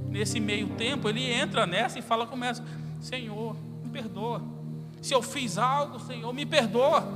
[0.09, 2.63] Nesse meio tempo, ele entra nessa e fala: começa,
[2.99, 4.41] Senhor, me perdoa.
[5.01, 7.07] Se eu fiz algo, Senhor, me perdoa.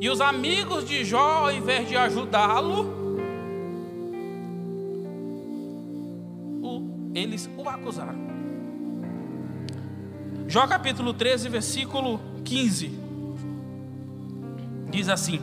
[0.00, 3.04] E os amigos de Jó, ao invés de ajudá-lo,
[7.14, 8.18] eles o acusaram.
[10.54, 12.96] Jó capítulo 13, versículo 15.
[14.88, 15.40] Diz assim: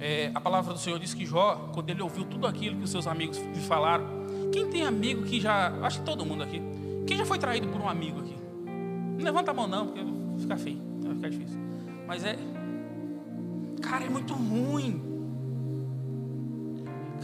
[0.00, 2.90] é, A palavra do Senhor diz que Jó, quando ele ouviu tudo aquilo que os
[2.90, 4.04] seus amigos lhe falaram,
[4.52, 6.60] quem tem amigo que já, acho que todo mundo aqui,
[7.06, 8.34] quem já foi traído por um amigo aqui?
[9.16, 10.00] Não levanta a mão não, porque
[10.40, 11.60] ficar feio, vai ficar difícil.
[12.04, 12.36] Mas é.
[13.80, 15.05] Cara, é muito ruim.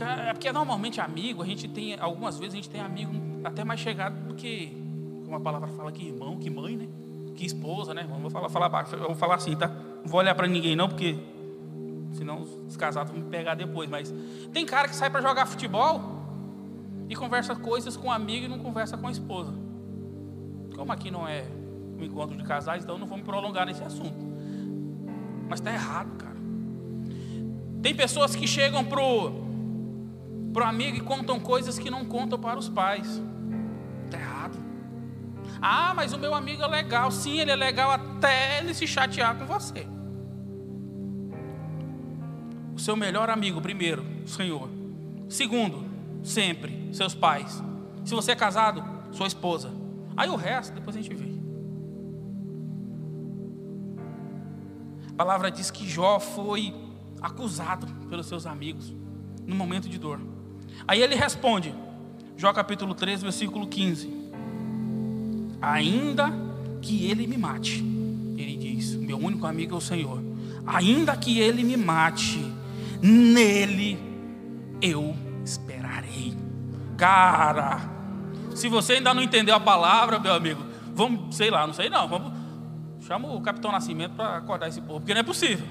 [0.00, 3.12] É porque normalmente amigo, a gente tem, algumas vezes a gente tem amigo
[3.44, 4.72] até mais chegado do que,
[5.24, 6.88] como a palavra fala, que irmão, que mãe, né?
[7.35, 8.07] Que esposa, né?
[8.09, 9.68] Vamos falar, falar baixo, eu vou falar assim, tá?
[9.68, 11.18] Não vou olhar para ninguém não, porque
[12.12, 13.88] senão os casados vão me pegar depois.
[13.88, 14.12] Mas
[14.52, 16.00] tem cara que sai para jogar futebol
[17.09, 19.52] e conversa coisas com amigo e não conversa com a esposa.
[20.74, 21.44] Como aqui não é
[21.98, 24.16] um encontro de casais, então não vamos prolongar nesse assunto.
[25.48, 26.37] Mas está errado, cara.
[27.83, 29.51] Tem pessoas que chegam pro
[30.52, 33.22] pro amigo e contam coisas que não contam para os pais.
[34.04, 34.58] Está errado.
[35.60, 37.10] Ah, mas o meu amigo é legal.
[37.10, 39.86] Sim, ele é legal até ele se chatear com você.
[42.74, 44.68] O seu melhor amigo, primeiro, o Senhor.
[45.28, 45.84] Segundo,
[46.22, 47.62] sempre, seus pais.
[48.04, 49.70] Se você é casado, sua esposa.
[50.16, 51.32] Aí o resto, depois a gente vê.
[55.10, 56.74] A palavra diz que Jó foi
[57.20, 58.94] acusado pelos seus amigos
[59.46, 60.18] no momento de dor.
[60.87, 61.74] Aí ele responde,
[62.37, 64.11] Jó capítulo 13, versículo 15:
[65.61, 66.32] Ainda
[66.80, 67.85] que ele me mate,
[68.37, 70.22] ele diz: Meu único amigo é o Senhor.
[70.66, 72.40] Ainda que ele me mate,
[73.00, 73.98] nele
[74.80, 76.37] eu esperarei.
[76.96, 77.80] Cara,
[78.54, 80.62] se você ainda não entendeu a palavra, meu amigo,
[80.94, 82.42] vamos, sei lá, não sei não, vamos
[83.06, 85.66] Chama o capitão Nascimento para acordar esse povo, porque não é possível.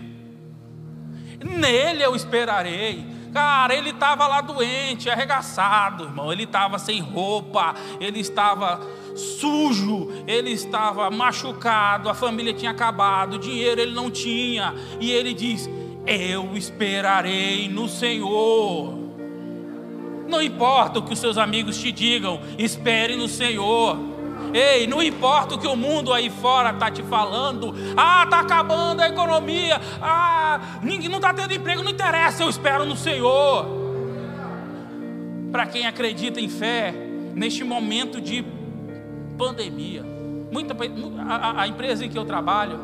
[1.43, 3.05] Nele eu esperarei.
[3.33, 6.31] Cara, ele estava lá doente, arregaçado, irmão.
[6.31, 8.81] Ele estava sem roupa, ele estava
[9.15, 14.73] sujo, ele estava machucado, a família tinha acabado, dinheiro ele não tinha.
[14.99, 15.69] E ele diz:
[16.05, 18.99] Eu esperarei no Senhor.
[20.27, 24.10] Não importa o que os seus amigos te digam, espere no Senhor.
[24.53, 27.73] Ei, não importa o que o mundo aí fora está te falando.
[27.95, 29.79] Ah, está acabando a economia.
[30.01, 33.65] Ah, ninguém não está tendo emprego, não interessa, eu espero no Senhor.
[35.51, 36.93] Para quem acredita em fé,
[37.33, 38.43] neste momento de
[39.37, 40.03] pandemia,
[40.51, 40.75] muita,
[41.27, 42.79] a, a empresa em que eu trabalho,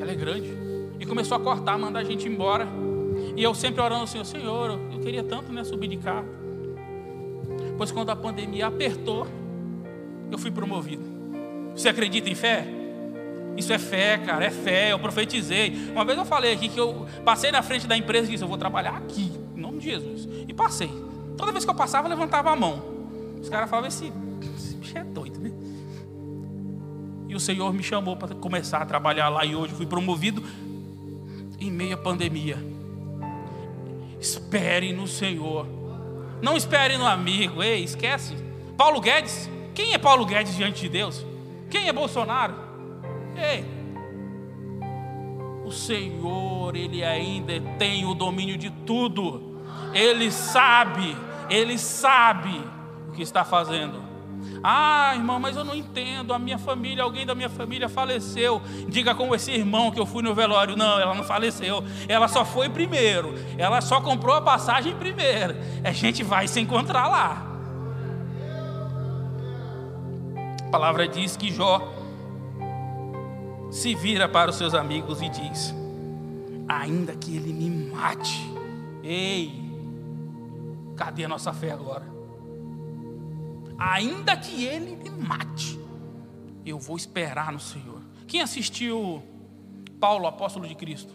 [0.00, 0.50] ela é grande.
[0.98, 2.66] E começou a cortar, mandar a gente embora.
[3.36, 6.43] E eu sempre orando assim, Senhor, eu queria tanto né, subir de carro.
[7.76, 9.26] Pois quando a pandemia apertou,
[10.30, 11.02] eu fui promovido.
[11.74, 12.66] Você acredita em fé?
[13.56, 14.92] Isso é fé, cara, é fé.
[14.92, 15.72] Eu profetizei.
[15.92, 18.48] Uma vez eu falei aqui que eu passei na frente da empresa e disse: Eu
[18.48, 20.28] vou trabalhar aqui, em nome de Jesus.
[20.48, 20.90] E passei.
[21.36, 22.82] Toda vez que eu passava, eu levantava a mão.
[23.40, 24.12] Os caras falavam: Esse,
[24.56, 25.52] esse bicho é doido, né?
[27.28, 29.44] E o Senhor me chamou para começar a trabalhar lá.
[29.44, 30.42] E hoje fui promovido
[31.60, 32.56] em meio à pandemia.
[34.20, 35.83] Espere no Senhor.
[36.44, 37.62] Não espere no amigo.
[37.62, 38.36] Ei, esquece.
[38.76, 39.50] Paulo Guedes.
[39.74, 41.24] Quem é Paulo Guedes diante de Deus?
[41.70, 42.54] Quem é Bolsonaro?
[43.34, 43.64] Ei.
[45.64, 49.64] O Senhor, Ele ainda tem o domínio de tudo.
[49.94, 51.16] Ele sabe,
[51.48, 52.60] Ele sabe
[53.08, 54.02] o que está fazendo.
[54.66, 56.32] Ah, irmão, mas eu não entendo.
[56.32, 58.62] A minha família, alguém da minha família faleceu.
[58.88, 60.74] Diga como esse irmão que eu fui no velório.
[60.74, 61.84] Não, ela não faleceu.
[62.08, 63.34] Ela só foi primeiro.
[63.58, 65.54] Ela só comprou a passagem primeiro.
[65.84, 67.46] A gente vai se encontrar lá.
[70.66, 71.86] A palavra diz que Jó
[73.70, 75.74] se vira para os seus amigos e diz:
[76.66, 78.50] Ainda que ele me mate,
[79.02, 79.62] ei,
[80.96, 82.13] cadê a nossa fé agora?
[83.92, 85.78] Ainda que ele me mate,
[86.64, 88.00] eu vou esperar no Senhor.
[88.26, 89.22] Quem assistiu
[90.00, 91.12] Paulo, apóstolo de Cristo?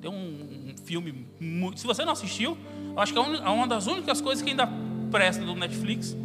[0.00, 1.26] Tem um, um filme,
[1.76, 2.58] se você não assistiu,
[2.96, 4.68] acho que é, é uma das únicas coisas que ainda
[5.10, 6.16] presta do Netflix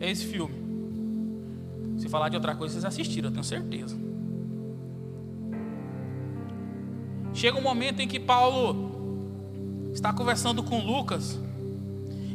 [0.00, 0.54] é esse filme.
[1.98, 3.98] Se falar de outra coisa, vocês assistiram, eu tenho certeza.
[7.34, 11.38] Chega um momento em que Paulo está conversando com Lucas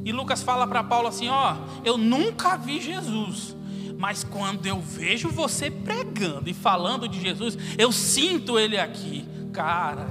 [0.05, 3.55] e Lucas fala para Paulo assim: Ó, eu nunca vi Jesus,
[3.97, 9.25] mas quando eu vejo você pregando e falando de Jesus, eu sinto ele aqui.
[9.53, 10.07] Cara,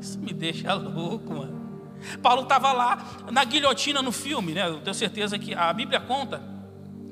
[0.00, 1.66] isso me deixa louco, mano.
[2.22, 4.68] Paulo estava lá na guilhotina no filme, né?
[4.68, 6.42] Eu tenho certeza que a Bíblia conta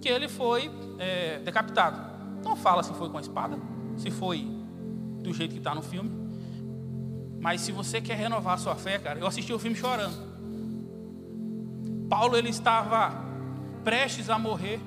[0.01, 2.01] que ele foi é, decapitado.
[2.45, 3.59] Não fala se foi com a espada,
[3.97, 4.47] se foi
[5.21, 6.11] do jeito que está no filme.
[7.41, 10.34] Mas se você quer renovar a sua fé, cara, eu assisti o filme chorando.
[12.09, 13.13] Paulo ele estava
[13.83, 14.81] prestes a morrer.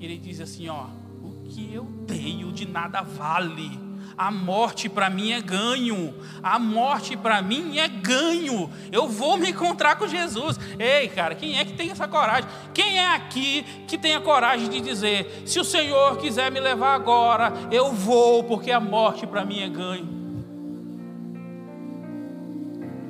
[0.00, 0.86] Ele diz assim, ó:
[1.22, 3.84] "O que eu tenho de nada vale.
[4.16, 6.14] A morte para mim é ganho.
[6.42, 8.70] A morte para mim é ganho.
[8.92, 10.58] Eu vou me encontrar com Jesus.
[10.78, 12.48] Ei, cara, quem é que tem essa coragem?
[12.72, 16.94] Quem é aqui que tem a coragem de dizer: se o Senhor quiser me levar
[16.94, 20.14] agora, eu vou, porque a morte para mim é ganho?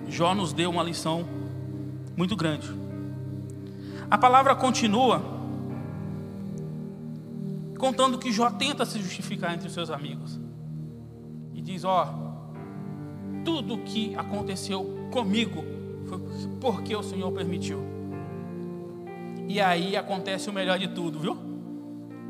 [0.09, 1.27] Jó nos deu uma lição
[2.17, 2.69] muito grande.
[4.11, 5.23] A palavra continua
[7.79, 10.41] contando que Jó tenta se justificar entre os seus amigos.
[11.53, 15.65] E diz: Ó, oh, tudo que aconteceu comigo
[16.07, 16.19] foi
[16.61, 17.83] porque o Senhor permitiu.
[19.47, 21.37] E aí acontece o melhor de tudo, viu?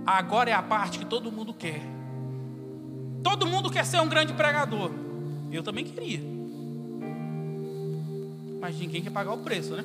[0.04, 1.80] Agora é a parte que todo mundo quer.
[3.22, 4.90] Todo mundo quer ser um grande pregador.
[5.50, 6.20] Eu também queria.
[8.60, 9.84] Mas ninguém quer pagar o preço, né?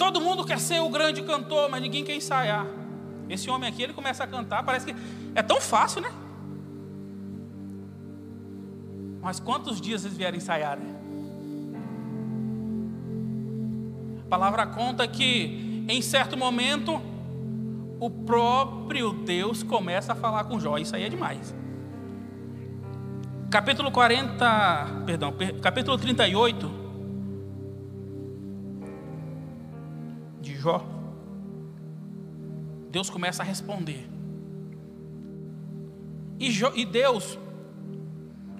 [0.00, 2.66] Todo mundo quer ser o grande cantor, mas ninguém quer ensaiar.
[3.28, 4.96] Esse homem aqui, ele começa a cantar, parece que
[5.34, 6.10] é tão fácil, né?
[9.20, 10.78] Mas quantos dias eles vieram ensaiar?
[10.78, 10.86] Né?
[14.24, 16.98] A palavra conta que em certo momento
[18.00, 20.78] o próprio Deus começa a falar com Jó.
[20.78, 21.54] Isso aí é demais.
[23.50, 26.79] Capítulo 40, perdão, capítulo 38,
[30.60, 30.84] Jó,
[32.90, 34.06] Deus começa a responder.
[36.38, 37.38] E, Jó, e Deus,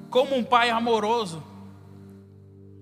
[0.09, 1.43] como um pai amoroso,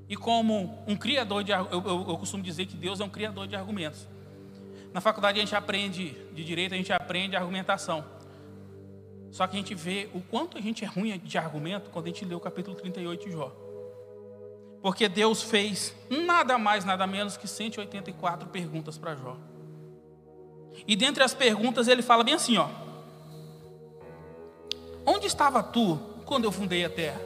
[0.09, 3.49] e como um criador de eu, eu, eu, costumo dizer que Deus é um criador
[3.49, 4.07] de argumentos.
[4.95, 8.05] Na faculdade a gente aprende de direito, a gente aprende argumentação.
[9.33, 12.09] Só que a gente vê o quanto a gente é ruim de argumento quando a
[12.09, 13.68] gente lê o capítulo 38 de Jó.
[14.81, 19.37] Porque Deus fez nada mais, nada menos que 184 perguntas para Jó.
[20.87, 22.69] E dentre as perguntas ele fala bem assim, ó:
[25.05, 27.21] Onde estava tu quando eu fundei a terra?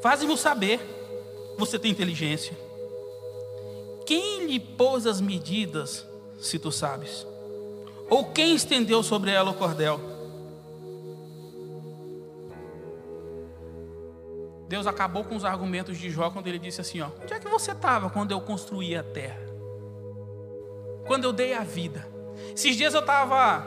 [0.00, 0.80] Faze-me saber,
[1.58, 2.56] você tem inteligência.
[4.06, 6.06] Quem lhe pôs as medidas,
[6.40, 7.26] se tu sabes?
[8.08, 10.17] Ou quem estendeu sobre ela o cordel?
[14.68, 17.48] Deus acabou com os argumentos de Jó quando ele disse assim: ó, onde é que
[17.48, 19.40] você estava quando eu construí a terra?
[21.06, 22.06] Quando eu dei a vida?
[22.54, 23.64] Esses dias eu estava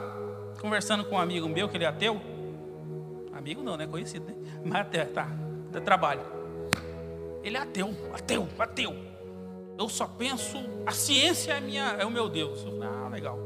[0.60, 2.20] conversando com um amigo meu, que ele é ateu.
[3.32, 3.84] Amigo não, né?
[3.84, 4.34] Conhecido, né?
[4.64, 5.28] Mas até, tá,
[5.72, 6.22] de trabalho.
[7.42, 8.94] Ele é ateu, ateu, ateu.
[9.76, 12.64] Eu só penso, a ciência é, minha, é o meu Deus.
[12.80, 13.36] ah, legal.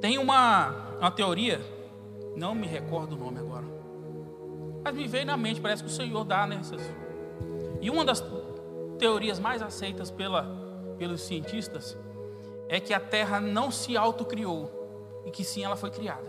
[0.00, 1.60] Tem uma, uma teoria,
[2.36, 3.64] não me recordo o nome agora,
[4.86, 6.80] mas me veio na mente, parece que o Senhor dá nessas.
[6.80, 6.94] Né,
[7.80, 8.22] e uma das
[9.00, 10.44] teorias mais aceitas pela,
[10.96, 11.98] pelos cientistas
[12.68, 14.70] é que a Terra não se autocriou
[15.26, 16.28] e que sim ela foi criada.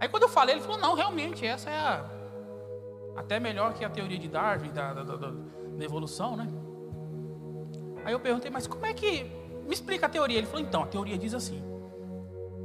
[0.00, 2.10] Aí quando eu falei, ele falou: não, realmente, essa é a,
[3.14, 6.48] até melhor que a teoria de Darwin, da, da, da, da evolução, né?
[8.06, 9.30] Aí eu perguntei, mas como é que.
[9.66, 10.38] Me explica a teoria.
[10.38, 11.62] Ele falou: então, a teoria diz assim: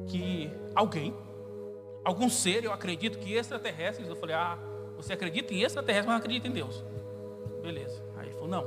[0.07, 1.13] que alguém,
[2.03, 4.57] algum ser, eu acredito que extraterrestres, eu falei, ah,
[4.97, 6.83] você acredita em extraterrestres, mas não acredita em Deus.
[7.61, 8.01] Beleza.
[8.17, 8.65] Aí ele falou, não.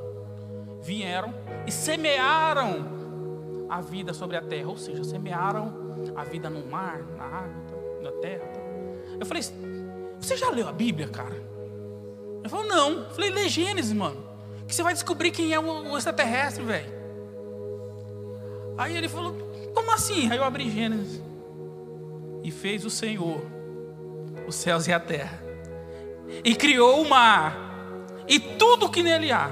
[0.82, 1.35] Vieram
[1.66, 2.87] e semearam
[3.68, 5.72] a vida sobre a terra, ou seja, semearam
[6.14, 8.45] a vida no mar, na água, na terra.
[9.18, 9.43] Eu falei,
[10.20, 11.35] você já leu a Bíblia, cara?
[12.41, 13.05] Ele falou, não.
[13.05, 14.22] Eu falei, lê Gênesis, mano.
[14.66, 16.93] Que você vai descobrir quem é o extraterrestre, velho.
[18.76, 19.35] Aí ele falou,
[19.74, 20.30] como assim?
[20.30, 21.22] Aí eu abri Gênesis.
[22.45, 23.41] E fez o Senhor
[24.47, 25.43] os céus e a terra.
[26.45, 27.57] E criou o mar.
[28.29, 29.51] E tudo que nele há.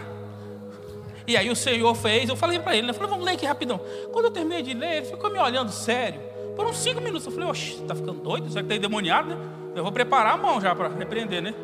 [1.27, 3.81] E aí o Senhor fez, eu falei para ele, eu falei, vamos ler aqui rapidão.
[4.13, 6.21] Quando eu terminei de ler, ele ficou me olhando sério.
[6.57, 7.27] Por uns cinco minutos.
[7.27, 8.49] Eu falei, oxe, tá ficando doido?
[8.49, 9.37] Será que tá endemoniado, né?
[9.75, 11.55] Eu vou preparar a mão já para repreender, né?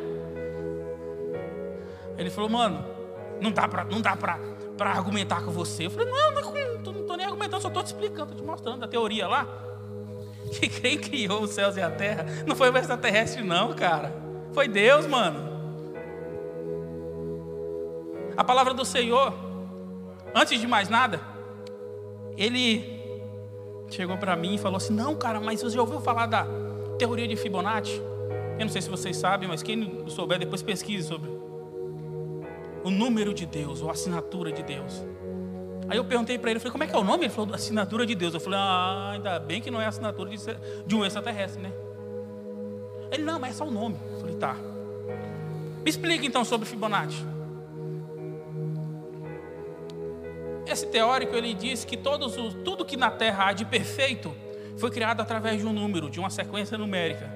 [2.17, 2.83] Ele falou, mano,
[3.39, 4.39] não dá para não dá pra,
[4.77, 5.85] pra argumentar com você.
[5.85, 8.83] Eu falei, não, não, não tô nem argumentando, só tô te explicando, tô te mostrando
[8.83, 9.68] a teoria lá.
[10.59, 14.13] Que quem criou os céus e a terra não foi o extraterrestre, não, cara.
[14.51, 15.49] Foi Deus, mano.
[18.35, 19.33] A palavra do Senhor,
[20.33, 21.19] antes de mais nada,
[22.37, 22.99] ele
[23.89, 26.47] chegou para mim e falou assim: Não, cara, mas você já ouviu falar da
[26.97, 28.01] teoria de Fibonacci?
[28.57, 31.29] Eu não sei se vocês sabem, mas quem souber, depois pesquise sobre
[32.83, 35.03] o número de Deus, ou a assinatura de Deus.
[35.89, 37.25] Aí eu perguntei para ele, falei, como é que é o nome?
[37.25, 38.33] Ele falou, assinatura de Deus.
[38.33, 40.37] Eu falei, ah, ainda bem que não é assinatura de,
[40.85, 41.73] de um extraterrestre, né?
[43.11, 43.97] Ele, não, mas é só o nome.
[44.11, 44.55] Eu falei, tá.
[45.83, 47.25] Me explica então sobre Fibonacci.
[50.67, 54.31] Esse teórico, ele diz que todos os, tudo que na Terra há de perfeito
[54.77, 57.33] foi criado através de um número, de uma sequência numérica.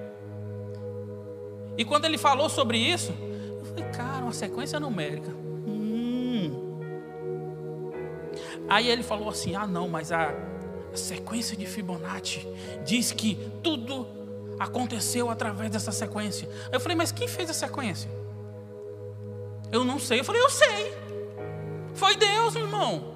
[1.76, 3.12] E quando ele falou sobre isso,
[3.58, 5.43] eu falei, cara, uma sequência numérica.
[8.68, 10.34] Aí ele falou assim: ah, não, mas a,
[10.94, 12.46] sequência de Fibonacci
[12.84, 14.06] diz que tudo
[14.58, 16.48] aconteceu através dessa sequência.
[16.72, 18.10] Eu falei: mas quem fez a sequência?
[19.72, 20.20] Eu não sei.
[20.20, 20.94] Eu falei: eu sei.
[21.94, 23.14] Foi Deus, irmão.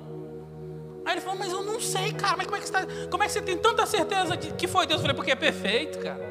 [1.04, 2.36] Aí ele falou: mas eu não sei, cara.
[2.36, 4.66] Mas como é que você, tá, como é que você tem tanta certeza de que
[4.66, 5.00] foi Deus?
[5.00, 6.28] Eu falei: porque é perfeito, cara.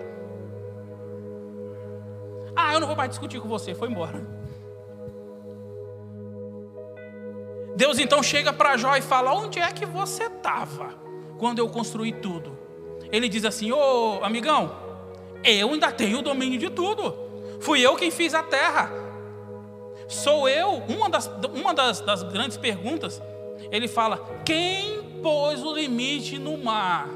[2.56, 3.74] Ah, eu não vou mais discutir com você.
[3.74, 4.37] Foi embora.
[7.78, 10.96] Deus então chega para Jó e fala: Onde é que você estava
[11.38, 12.58] quando eu construí tudo?
[13.12, 14.76] Ele diz assim: Ô amigão,
[15.44, 17.16] eu ainda tenho o domínio de tudo.
[17.62, 18.90] Fui eu quem fiz a terra.
[20.08, 20.72] Sou eu.
[20.90, 23.22] Uma das, uma das, das grandes perguntas,
[23.72, 27.08] ele fala: Quem pôs o limite no mar?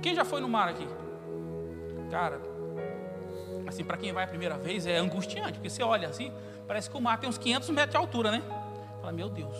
[0.00, 0.88] Quem já foi no mar aqui?
[2.10, 2.40] Cara,
[3.66, 6.32] assim, para quem vai a primeira vez é angustiante, porque você olha assim,
[6.66, 8.42] parece que o mar tem uns 500 metros de altura, né?
[9.04, 9.54] Fala, meu Deus,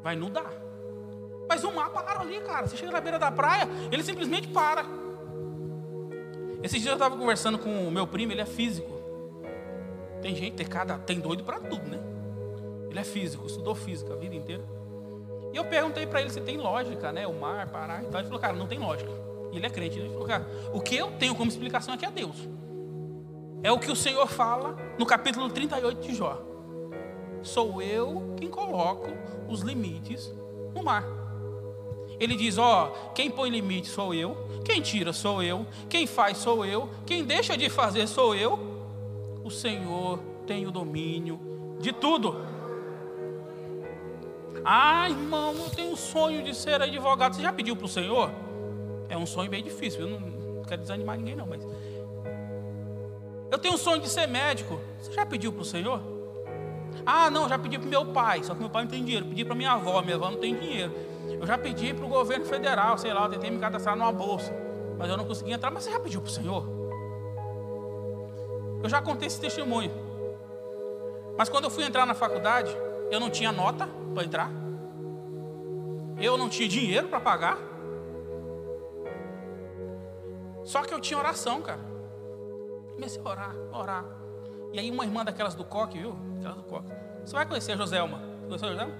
[0.00, 0.52] vai dar.
[1.48, 2.64] Mas o mar para ali, cara.
[2.64, 4.84] Você chega na beira da praia, ele simplesmente para.
[6.62, 8.88] Esses dias eu estava conversando com o meu primo, ele é físico.
[10.22, 11.98] Tem gente, tem, cada, tem doido para tudo, né?
[12.88, 14.62] Ele é físico, estudou física a vida inteira.
[15.52, 17.26] E eu perguntei para ele se tem lógica, né?
[17.26, 18.20] O mar parar e tal.
[18.20, 19.10] Ele falou, cara, não tem lógica.
[19.50, 19.98] E ele é crente.
[19.98, 20.04] Né?
[20.04, 22.48] Ele falou, cara, o que eu tenho como explicação aqui é Deus.
[23.60, 26.53] É o que o Senhor fala no capítulo 38 de Jó
[27.44, 29.10] sou eu quem coloco
[29.48, 30.32] os limites
[30.74, 31.04] no mar.
[32.18, 36.64] Ele diz: Ó, quem põe limite sou eu, quem tira sou eu, quem faz sou
[36.64, 38.58] eu, quem deixa de fazer sou eu.
[39.42, 41.38] O Senhor tem o domínio
[41.80, 42.36] de tudo.
[44.64, 47.34] Ah, irmão, eu tenho um sonho de ser advogado.
[47.34, 48.30] Você já pediu para o Senhor?
[49.08, 51.62] É um sonho bem difícil, eu não quero desanimar ninguém, não, mas.
[53.50, 54.80] Eu tenho um sonho de ser médico.
[54.98, 56.13] Você já pediu para o Senhor?
[57.06, 59.26] Ah, não, já pedi para meu pai, só que meu pai não tem dinheiro.
[59.26, 60.92] Pedi para minha avó, minha avó não tem dinheiro.
[61.28, 64.52] Eu já pedi para o governo federal, sei lá, eu tentei me cadastrar numa bolsa,
[64.98, 65.70] mas eu não consegui entrar.
[65.70, 66.66] Mas você já pediu para o Senhor?
[68.82, 69.90] Eu já contei esse testemunho.
[71.36, 72.74] Mas quando eu fui entrar na faculdade,
[73.10, 74.50] eu não tinha nota para entrar.
[76.18, 77.58] Eu não tinha dinheiro para pagar.
[80.64, 81.80] Só que eu tinha oração, cara.
[82.94, 84.23] Comecei a orar, orar.
[84.74, 86.16] E aí uma irmã daquelas do coque, viu?
[86.38, 86.88] Aquelas do coque.
[87.24, 88.20] Você vai conhecer a Joselma.
[88.48, 88.94] Conheceu a Joselma?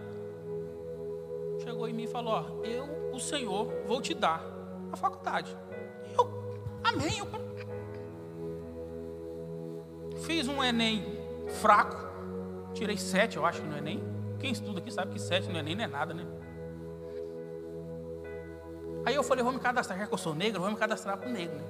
[1.64, 4.40] Chegou em mim e falou, ó, eu, o Senhor, vou te dar
[4.92, 5.56] a faculdade.
[6.16, 6.30] Eu,
[6.84, 7.18] amém.
[7.18, 7.26] Eu
[10.18, 11.04] fiz um Enem
[11.60, 11.96] fraco.
[12.72, 14.00] Tirei sete, eu acho, no Enem.
[14.38, 16.24] Quem estuda aqui sabe que sete no Enem não é nada, né?
[19.04, 21.28] Aí eu falei, vou me cadastrar, já que eu sou negro, vou me cadastrar para
[21.28, 21.64] o negro, né?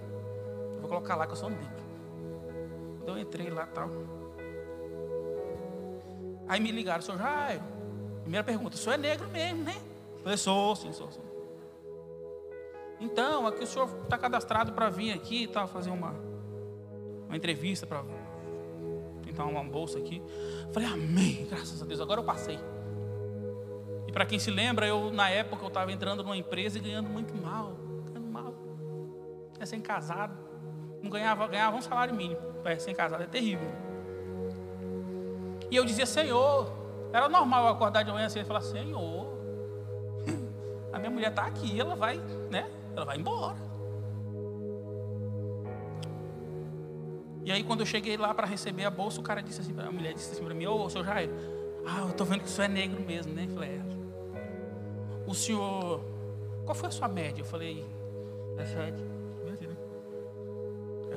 [0.79, 1.84] Vou colocar lá que eu sou negro.
[3.05, 3.91] Então eu entrei lá tal.
[6.49, 7.63] Aí me ligaram, senhor Jairo.
[8.23, 9.75] Primeira pergunta, o senhor é negro mesmo, né?
[10.23, 11.23] Falei, sou, sim, sou, sou.
[12.99, 16.15] Então, aqui o senhor está cadastrado para vir aqui e tal, fazer uma,
[17.27, 18.03] uma entrevista para
[19.23, 20.23] tentar uma bolsa aqui.
[20.73, 22.59] Falei, amém, graças a Deus, agora eu passei
[24.15, 27.35] para quem se lembra, eu na época eu estava entrando numa empresa e ganhando muito
[27.35, 27.77] mal,
[28.07, 28.55] ganhando mal.
[29.59, 30.39] É sem casado,
[31.05, 32.41] não ganhava, ganhava um salário mínimo.
[32.65, 33.71] É sem casado, é terrível.
[35.71, 36.73] E eu dizia, Senhor,
[37.13, 39.29] era normal eu acordar de manhã assim e falar, Senhor,
[40.93, 42.17] a minha mulher está aqui, ela vai,
[42.51, 42.71] né?
[42.97, 43.57] Ela vai embora.
[47.45, 49.93] E aí quando eu cheguei lá para receber a bolsa, o cara disse assim, a
[49.93, 51.29] mulher disse assim para mim, ô, oh, seu Jair,
[51.87, 53.45] ah, eu estou vendo que o senhor é negro mesmo, né?
[53.47, 53.95] Eu falei, é
[55.27, 56.03] o senhor,
[56.65, 57.43] qual foi a sua média?
[57.43, 57.85] Eu falei,
[58.57, 59.03] é sete.
[59.03, 59.14] Ele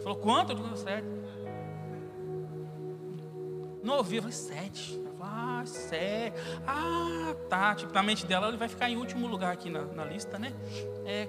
[0.08, 0.52] falou, quanto?
[0.52, 1.08] Eu digo, sete.
[3.84, 5.00] Não ouvi, eu falei, sete.
[5.00, 6.36] Ela falou, ah, sete.
[6.66, 7.76] Ah, tá.
[7.76, 10.54] Tipo, na mente dela, ele vai ficar em último lugar aqui na, na lista, né?
[11.06, 11.28] É,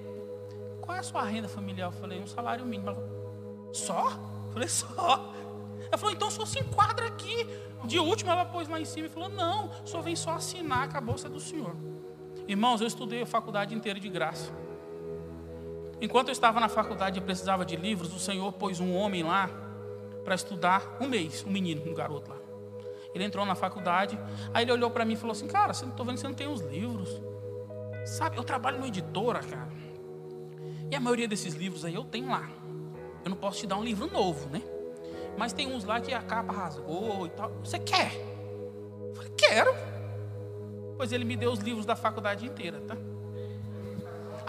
[0.81, 1.89] qual é a sua renda familiar?
[1.89, 2.91] Eu falei, um salário mínimo.
[2.91, 4.11] Ela falou, só?
[4.47, 5.33] Eu falei, só.
[5.89, 7.47] Ela falou, então senhor se enquadra aqui.
[7.85, 10.99] De último, ela pôs lá em cima e falou, não, senhor vem só assinar com
[10.99, 11.74] a bolsa do senhor.
[12.47, 14.53] Irmãos, eu estudei a faculdade inteira de graça.
[16.01, 19.51] Enquanto eu estava na faculdade e precisava de livros, o Senhor pôs um homem lá
[20.25, 22.37] para estudar um mês, um menino, um garoto lá.
[23.15, 24.19] Ele entrou na faculdade,
[24.53, 26.29] aí ele olhou para mim e falou assim: Cara, você não estou vendo que você
[26.29, 27.21] não tem os livros.
[28.05, 29.69] Sabe, eu trabalho numa editora, cara.
[30.91, 32.49] E a maioria desses livros aí eu tenho lá.
[33.25, 34.63] Eu não posso te dar um livro novo, né?
[35.37, 37.51] Mas tem uns lá que a capa rasgou e tal.
[37.63, 38.13] Você quer?
[38.15, 39.75] Eu falei, quero.
[40.97, 42.97] Pois ele me deu os livros da faculdade inteira, tá?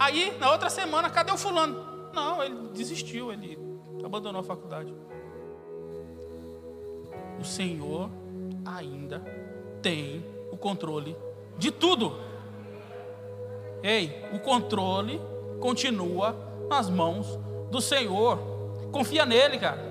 [0.00, 2.10] Aí, na outra semana, cadê o fulano?
[2.14, 3.58] Não, ele desistiu, ele
[4.02, 4.94] abandonou a faculdade.
[7.38, 8.08] O Senhor
[8.64, 9.22] ainda
[9.82, 11.14] tem o controle
[11.58, 12.16] de tudo.
[13.82, 15.20] Ei, o controle
[15.60, 16.34] continua
[16.66, 17.38] nas mãos
[17.70, 18.38] do Senhor.
[18.90, 19.84] Confia nele, cara.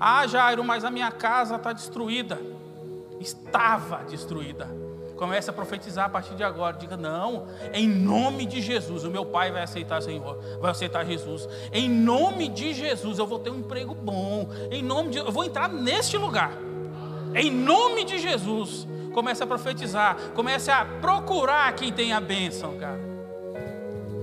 [0.00, 2.40] Ah, Jairo, mas a minha casa está destruída.
[3.20, 4.85] Estava destruída.
[5.16, 6.76] Comece a profetizar a partir de agora.
[6.76, 11.48] Diga: Não, em nome de Jesus, o meu pai vai aceitar Senhor, vai aceitar Jesus.
[11.72, 14.48] Em nome de Jesus, eu vou ter um emprego bom.
[14.70, 16.52] Em nome de eu vou entrar neste lugar.
[17.34, 23.00] Em nome de Jesus, comece a profetizar, comece a procurar quem tem a bênção, cara.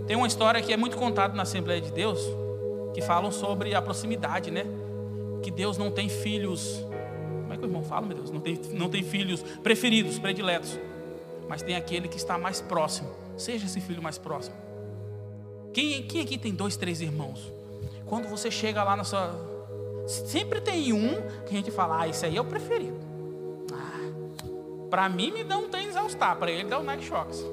[0.06, 2.20] Tem uma história que é muito contada na Assembleia de Deus,
[2.94, 4.66] que falam sobre a proximidade, né?
[5.42, 6.86] Que Deus não tem filhos
[7.66, 8.32] o irmão fala, meu Deus?
[8.32, 10.80] Não tem, não tem filhos preferidos, prediletos.
[11.48, 13.10] Mas tem aquele que está mais próximo.
[13.38, 14.56] Seja esse filho mais próximo.
[15.74, 17.52] Quem, quem aqui tem dois, três irmãos?
[18.06, 19.52] Quando você chega lá na sua.
[20.08, 22.98] Sempre tem um que a gente fala, ah, esse aí é o preferido.
[23.72, 26.08] Ah, para mim me dá um tênis all
[26.38, 27.44] para ele dá um Nike Shox.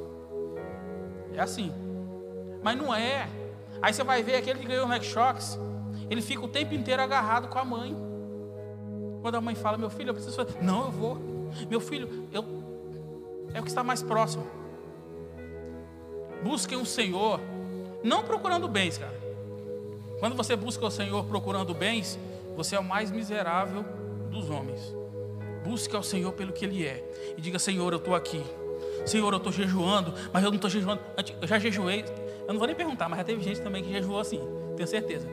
[1.34, 1.72] É assim.
[2.62, 3.28] Mas não é.
[3.80, 5.58] Aí você vai ver aquele que ganhou o Nike Shox,
[6.11, 8.09] ele fica o tempo inteiro agarrado com a mãe.
[9.21, 10.62] Quando a mãe fala, meu filho, eu preciso fazer.
[10.62, 11.18] Não, eu vou.
[11.68, 12.45] Meu filho, eu
[13.53, 14.47] é o que está mais próximo.
[16.43, 17.41] Busquem o Senhor,
[18.03, 19.18] não procurando bens, cara.
[20.18, 22.18] Quando você busca o Senhor procurando bens,
[22.57, 23.85] você é o mais miserável
[24.31, 24.95] dos homens.
[25.64, 27.35] Busque ao Senhor pelo que Ele é.
[27.37, 28.43] E diga, Senhor, eu estou aqui.
[29.05, 31.03] Senhor, eu estou jejuando, mas eu não estou jejuando.
[31.41, 32.05] Eu já jejuei.
[32.47, 34.41] Eu não vou nem perguntar, mas já teve gente também que jejuou assim,
[34.77, 35.29] tenho certeza.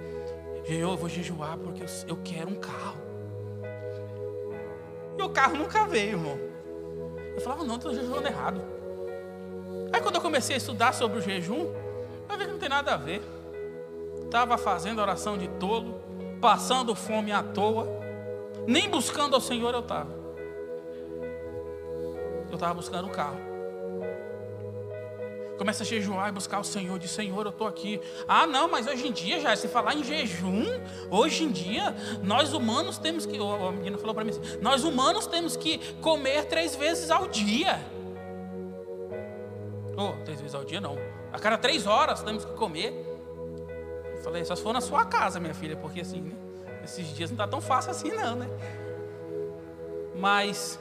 [0.66, 3.07] Eu vou jejuar porque eu quero um carro.
[5.18, 6.39] E o carro nunca veio, irmão.
[7.36, 8.61] Eu falava, não, estou jejuando errado.
[9.91, 11.74] Aí quando eu comecei a estudar sobre o jejum,
[12.30, 13.22] eu vi que não tem nada a ver.
[14.24, 16.01] Estava fazendo oração de tolo,
[16.41, 17.88] passando fome à toa,
[18.68, 20.11] nem buscando ao Senhor eu estava.
[22.49, 23.47] Eu estava buscando o carro.
[25.58, 27.99] Começa a jejuar e buscar o Senhor, diz, Senhor, eu estou aqui.
[28.28, 30.66] Ah, não, mas hoje em dia, já, se falar em jejum,
[31.10, 35.26] hoje em dia, nós humanos temos que, a menina falou para mim assim, nós humanos
[35.26, 37.80] temos que comer três vezes ao dia.
[39.97, 40.95] Oh, três vezes ao dia não.
[41.34, 42.93] A cada três horas temos que comer.
[44.16, 46.36] Eu falei, só se for na sua casa, minha filha, porque assim, né?
[46.84, 48.47] Esses dias não está tão fácil assim não, né?
[50.16, 50.80] Mas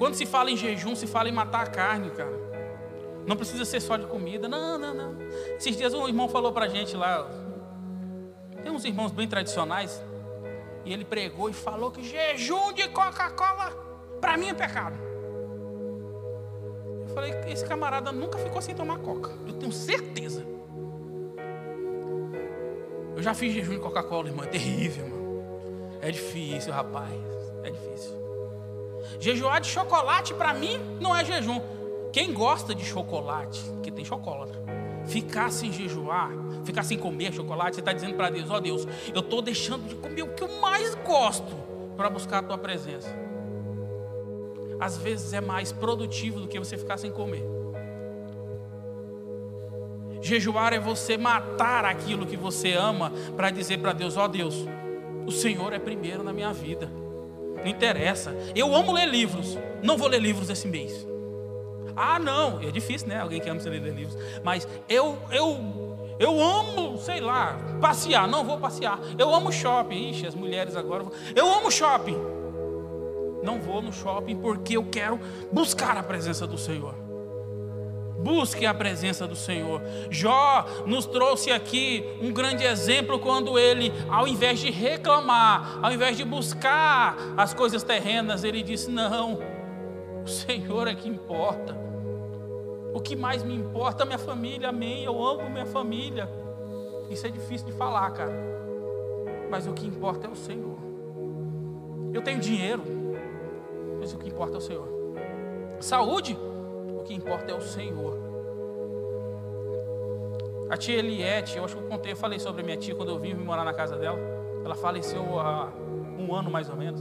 [0.00, 2.32] quando se fala em jejum, se fala em matar a carne, cara.
[3.26, 4.48] Não precisa ser só de comida.
[4.48, 5.16] Não, não, não.
[5.58, 7.28] Esses dias um irmão falou pra gente lá.
[8.62, 10.02] Tem uns irmãos bem tradicionais.
[10.86, 13.72] E ele pregou e falou que jejum de Coca-Cola
[14.22, 14.96] para mim é pecado.
[17.06, 19.32] Eu falei, esse camarada nunca ficou sem tomar coca.
[19.46, 20.46] Eu tenho certeza.
[23.14, 24.46] Eu já fiz jejum de Coca-Cola, irmão.
[24.46, 25.98] É terrível, irmão.
[26.00, 27.12] É difícil, rapaz.
[27.62, 28.19] É difícil.
[29.18, 31.60] Jejuar de chocolate para mim não é jejum.
[32.12, 34.52] Quem gosta de chocolate, que tem chocolate,
[35.06, 36.30] ficar sem jejuar,
[36.64, 39.88] ficar sem comer chocolate, você está dizendo para Deus: Ó oh Deus, eu estou deixando
[39.88, 41.54] de comer o que eu mais gosto
[41.96, 43.08] para buscar a tua presença.
[44.78, 47.44] Às vezes é mais produtivo do que você ficar sem comer.
[50.22, 54.66] Jejuar é você matar aquilo que você ama para dizer para Deus: Ó oh Deus,
[55.26, 56.99] o Senhor é primeiro na minha vida.
[57.60, 58.34] Não interessa.
[58.54, 59.58] Eu amo ler livros.
[59.82, 61.06] Não vou ler livros esse mês.
[61.96, 62.60] Ah, não.
[62.60, 63.20] É difícil, né?
[63.20, 64.16] Alguém que ama ler livros.
[64.42, 65.58] Mas eu, eu,
[66.18, 68.26] eu amo, sei lá, passear.
[68.28, 68.98] Não vou passear.
[69.18, 70.10] Eu amo shopping.
[70.10, 71.04] Ixi, as mulheres agora.
[71.34, 72.18] Eu amo shopping.
[73.42, 75.18] Não vou no shopping porque eu quero
[75.50, 77.09] buscar a presença do Senhor.
[78.22, 79.80] Busque a presença do Senhor.
[80.10, 86.16] Jó nos trouxe aqui um grande exemplo quando ele, ao invés de reclamar, ao invés
[86.16, 89.38] de buscar as coisas terrenas, ele disse: Não,
[90.22, 91.74] o Senhor é que importa.
[92.92, 95.04] O que mais me importa é minha família, amém.
[95.04, 96.28] Eu amo minha família.
[97.08, 98.34] Isso é difícil de falar, cara.
[99.50, 100.78] Mas o que importa é o Senhor.
[102.12, 102.82] Eu tenho dinheiro,
[103.98, 104.88] mas o que importa é o Senhor.
[105.80, 106.36] Saúde,
[107.00, 108.18] o que importa é o Senhor.
[110.68, 113.08] A tia Eliette, eu acho que eu contei, eu falei sobre a minha tia quando
[113.08, 114.18] eu vim morar na casa dela.
[114.64, 115.72] Ela faleceu há
[116.18, 117.00] um ano mais ou menos.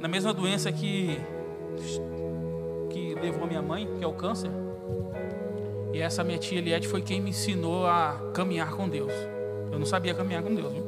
[0.00, 1.20] Na mesma doença que,
[2.90, 4.50] que levou a minha mãe, que é o câncer.
[5.92, 9.12] E essa minha tia Eliette foi quem me ensinou a caminhar com Deus.
[9.70, 10.84] Eu não sabia caminhar com Deus, viu?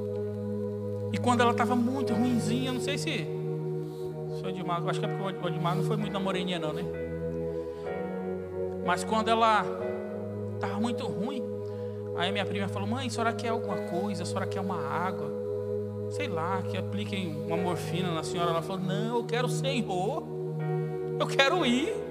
[1.13, 3.27] E quando ela estava muito ruimzinha, não sei se.
[4.43, 6.83] O Edmar, acho que é porque o Edmar não foi muito na moreninha, não, né?
[8.85, 9.65] Mas quando ela
[10.55, 11.43] estava muito ruim,
[12.17, 14.23] aí minha prima falou: Mãe, a senhora quer alguma coisa?
[14.23, 15.33] A senhora quer uma água?
[16.11, 18.51] Sei lá, que apliquem uma morfina na senhora.
[18.51, 20.23] Ela falou: Não, eu quero o Senhor.
[21.19, 22.05] Eu quero ir.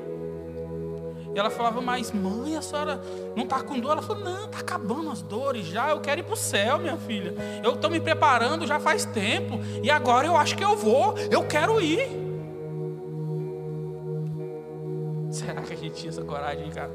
[1.35, 3.01] E ela falava, mas mãe, a senhora
[3.35, 3.93] não está com dor?
[3.93, 6.95] Ela falou, não, está acabando as dores já, eu quero ir para o céu, minha
[6.95, 7.33] filha.
[7.63, 11.43] Eu estou me preparando já faz tempo, e agora eu acho que eu vou, eu
[11.43, 12.22] quero ir.
[15.93, 16.91] Tinha essa coragem, cara?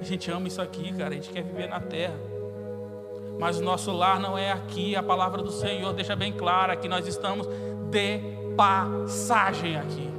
[0.00, 1.10] A gente ama isso aqui, cara.
[1.10, 2.18] A gente quer viver na terra.
[3.38, 4.94] Mas o nosso lar não é aqui.
[4.94, 7.46] A palavra do Senhor deixa bem clara que nós estamos
[7.90, 8.20] de
[8.56, 10.10] passagem aqui.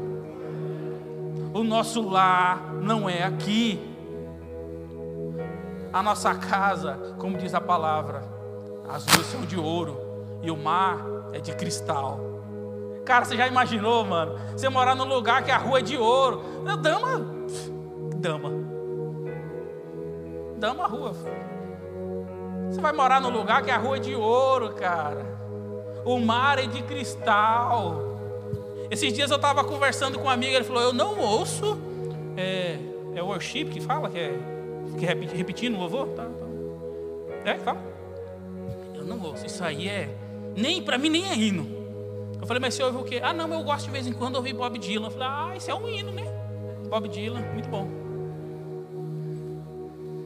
[1.53, 3.79] O nosso lar não é aqui.
[5.91, 8.21] A nossa casa, como diz a palavra,
[8.89, 9.97] as ruas são de ouro
[10.43, 12.36] e o mar é de cristal.
[13.07, 14.37] Cara, você já imaginou, mano?
[14.51, 16.43] Você morar num lugar que a rua é de ouro.
[16.81, 17.25] Dama.
[18.17, 18.51] Dama.
[20.57, 21.13] Dama rua.
[22.69, 25.25] Você vai morar num lugar que a rua é de ouro, cara.
[26.03, 28.19] O mar é de cristal.
[28.91, 31.79] Esses dias eu estava conversando com um amigo, ele falou: Eu não ouço.
[32.35, 32.77] É,
[33.15, 34.37] é worship que fala, que é,
[34.99, 36.07] que é repetindo louvor?
[36.09, 37.51] Tá, tá.
[37.51, 37.81] É, fala.
[38.93, 39.45] Eu não ouço.
[39.45, 40.13] Isso aí é.
[40.57, 41.76] Nem, para mim, nem é hino.
[42.47, 43.19] Eu falei, mas você ouve o quê?
[43.21, 45.07] Ah, não, eu gosto de vez em quando ouvir Bob Dylan.
[45.07, 46.23] Eu falei, ah, isso é um hino, né?
[46.87, 47.89] Bob Dylan, muito bom.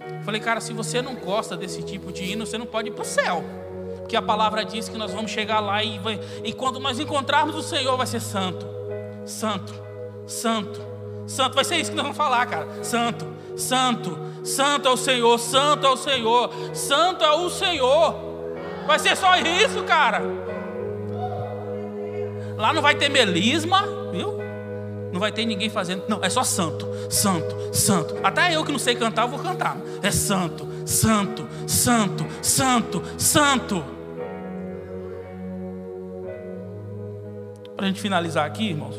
[0.07, 2.91] Eu falei, cara, se você não gosta desse tipo de hino, você não pode ir
[2.91, 3.43] para o céu.
[3.97, 7.55] Porque a palavra diz que nós vamos chegar lá e, vai, e quando nós encontrarmos
[7.55, 8.67] o Senhor, vai ser santo,
[9.25, 9.73] santo,
[10.27, 10.79] santo,
[11.25, 11.55] santo.
[11.55, 12.83] Vai ser isso que nós vamos falar, cara.
[12.83, 13.25] Santo,
[13.57, 18.15] santo, santo é o Senhor, santo é o Senhor, santo é o Senhor.
[18.85, 20.50] Vai ser só isso, cara.
[22.61, 23.81] Lá não vai ter melisma,
[24.11, 24.37] viu?
[25.11, 26.03] Não vai ter ninguém fazendo.
[26.07, 28.15] Não, é só santo, santo, santo.
[28.23, 29.75] Até eu que não sei cantar, eu vou cantar.
[30.03, 33.83] É santo, santo, santo, santo, santo.
[37.75, 38.95] Para a gente finalizar aqui, irmãos.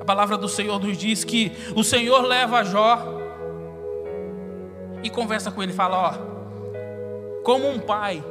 [0.00, 3.20] A palavra do Senhor nos diz que o Senhor leva Jó
[5.02, 8.24] e conversa com ele, fala, ó, como um pai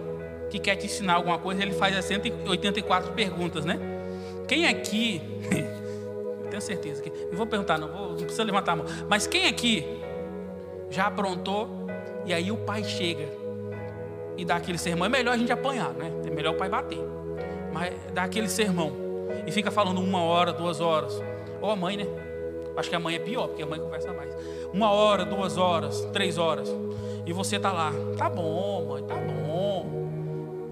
[0.51, 3.79] que quer te ensinar alguma coisa, ele faz as 184 perguntas, né?
[4.47, 5.21] Quem aqui,
[6.43, 9.25] eu tenho certeza que, não vou perguntar, não, vou, não precisa levantar a mão, mas
[9.25, 9.87] quem aqui
[10.89, 11.69] já aprontou
[12.25, 13.29] e aí o pai chega
[14.35, 15.05] e dá aquele sermão?
[15.05, 16.11] É melhor a gente apanhar, né?
[16.27, 16.99] É melhor o pai bater,
[17.71, 18.91] mas dá aquele sermão
[19.47, 21.23] e fica falando uma hora, duas horas,
[21.61, 22.05] ou a mãe, né?
[22.75, 24.33] Acho que a mãe é pior, porque a mãe conversa mais.
[24.73, 26.73] Uma hora, duas horas, três horas.
[27.25, 27.91] E você tá lá.
[28.17, 29.40] Tá bom, mãe, tá bom.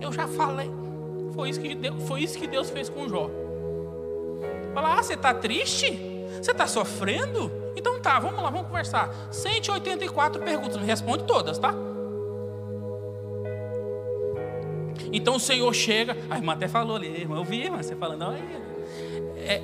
[0.10, 0.72] Eu já falei.
[1.36, 3.30] Foi isso que Deus, foi isso que Deus fez com Jó.
[4.74, 5.88] Fala, ah, você está triste?
[6.42, 7.52] Você está sofrendo?
[7.76, 9.14] Então tá, vamos lá, vamos conversar.
[9.32, 11.74] 184 perguntas, me responde todas, tá?
[15.14, 18.20] Então o Senhor chega, a irmã até falou ali, irmã, eu vi, irmã, você falando,
[18.20, 18.34] não,
[19.38, 19.62] é,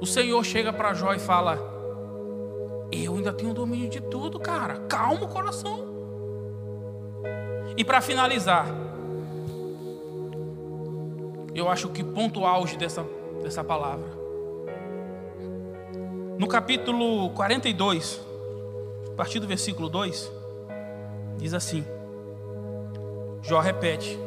[0.00, 1.58] o Senhor chega para Jó e fala:
[2.90, 5.95] Eu ainda tenho domínio de tudo, cara, calma o coração.
[7.74, 8.66] E para finalizar,
[11.54, 13.02] eu acho que ponto auge dessa,
[13.42, 14.06] dessa palavra.
[16.38, 18.20] No capítulo 42,
[19.10, 20.30] a partir do versículo 2,
[21.38, 21.82] diz assim:
[23.40, 24.18] Jó repete,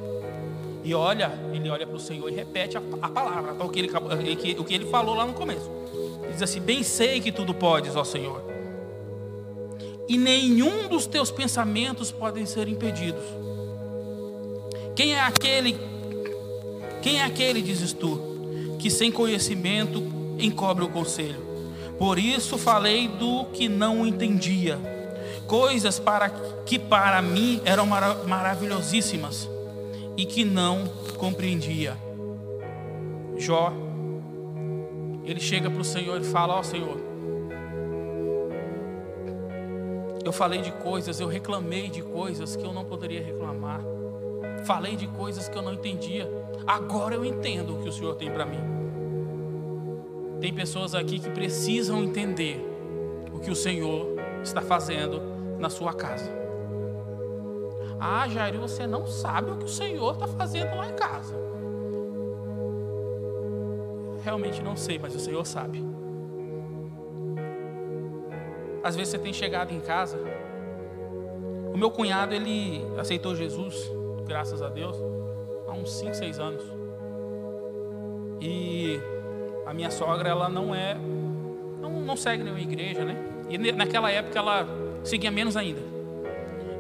[0.84, 4.60] e olha, ele olha para o Senhor e repete a, a palavra, o que, ele,
[4.60, 5.70] o que ele falou lá no começo.
[6.32, 8.42] Diz assim: Bem sei que tudo podes, ó Senhor,
[10.10, 13.24] e nenhum dos teus pensamentos podem ser impedidos.
[14.96, 15.78] Quem é aquele,
[17.04, 18.20] quem é aquele, dizes tu,
[18.80, 20.04] que sem conhecimento
[20.40, 21.48] encobre o conselho?
[22.00, 24.80] Por isso falei do que não entendia,
[25.48, 26.30] coisas para
[26.66, 29.48] que para mim eram maravilhosíssimas
[30.18, 30.88] e que não
[31.18, 31.96] compreendia.
[33.38, 33.72] Jó,
[35.24, 37.09] ele chega para o Senhor e fala: Ó oh, Senhor,
[40.24, 43.82] Eu falei de coisas, eu reclamei de coisas que eu não poderia reclamar.
[44.66, 46.30] Falei de coisas que eu não entendia.
[46.68, 48.60] Agora eu entendo o que o Senhor tem para mim.
[50.42, 52.66] Tem pessoas aqui que precisam entender
[53.34, 55.22] o que o Senhor está fazendo
[55.58, 56.30] na sua casa.
[58.00, 61.36] Ah, Jair, você não sabe o que o Senhor está fazendo lá em casa.
[64.24, 65.84] Realmente não sei, mas o Senhor sabe.
[68.90, 70.18] Às vezes você tem chegado em casa.
[71.72, 73.88] O meu cunhado, ele aceitou Jesus,
[74.26, 74.98] graças a Deus,
[75.68, 76.64] há uns 5, 6 anos.
[78.42, 79.00] E
[79.68, 80.96] a minha sogra, ela não é,
[81.80, 83.16] não, não segue nenhuma igreja, né?
[83.48, 84.68] E naquela época ela
[85.04, 85.82] seguia menos ainda.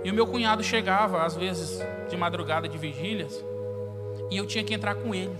[0.03, 1.79] E o meu cunhado chegava, às vezes,
[2.09, 3.45] de madrugada, de vigílias,
[4.31, 5.37] e eu tinha que entrar com ele.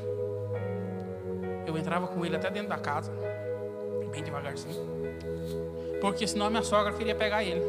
[1.66, 3.12] Eu entrava com ele até dentro da casa,
[4.12, 5.00] bem devagarzinho.
[6.02, 7.62] Porque senão a minha sogra queria pegar ele.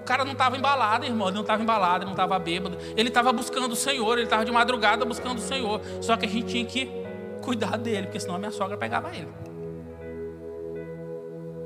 [0.00, 1.28] O cara não estava embalado, irmão.
[1.28, 2.76] Ele não estava embalado, ele não estava bêbado.
[2.96, 5.80] Ele estava buscando o Senhor, ele estava de madrugada buscando o Senhor.
[6.02, 6.90] Só que a gente tinha que
[7.40, 9.28] cuidar dele, porque senão a minha sogra pegava ele.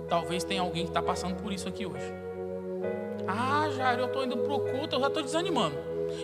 [0.08, 2.12] Talvez tenha alguém que está passando por isso aqui hoje.
[3.26, 5.76] Ah, Jair, eu estou indo para o culto, eu já estou desanimando.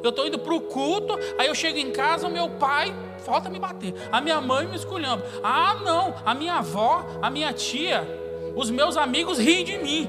[0.02, 3.48] Eu estou indo para o culto, aí eu chego em casa, o meu pai falta
[3.48, 3.94] me bater.
[4.12, 5.24] A minha mãe me esculhamba.
[5.42, 8.06] Ah, não, a minha avó, a minha tia,
[8.54, 10.08] os meus amigos riem de mim.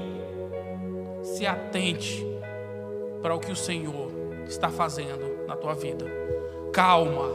[1.22, 2.24] Se atente
[3.22, 4.10] para o que o Senhor
[4.46, 6.06] está fazendo na tua vida.
[6.72, 7.30] Calma,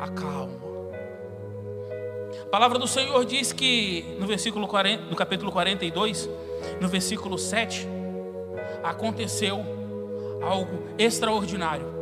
[0.00, 0.64] acalma.
[2.42, 6.28] A palavra do Senhor diz que no versículo 40, no capítulo 42,
[6.80, 7.88] no versículo 7,
[8.82, 9.64] aconteceu
[10.42, 11.94] algo extraordinário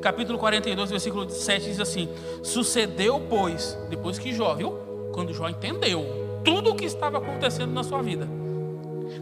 [0.00, 2.08] capítulo 42, versículo 7 diz assim:
[2.42, 4.78] Sucedeu, pois, depois que Jó, viu?
[5.12, 6.04] Quando Jó entendeu
[6.44, 8.28] tudo o que estava acontecendo na sua vida.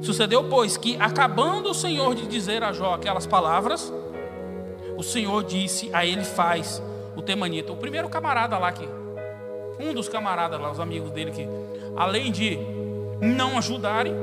[0.03, 3.93] Sucedeu, pois, que acabando o Senhor de dizer a Jó aquelas palavras,
[4.97, 6.83] o Senhor disse a ele: Faz
[7.17, 8.89] o temanita, o primeiro camarada lá que,
[9.79, 11.47] um dos camaradas lá, os amigos dele que,
[11.97, 12.59] além de
[13.21, 14.15] não ajudarem,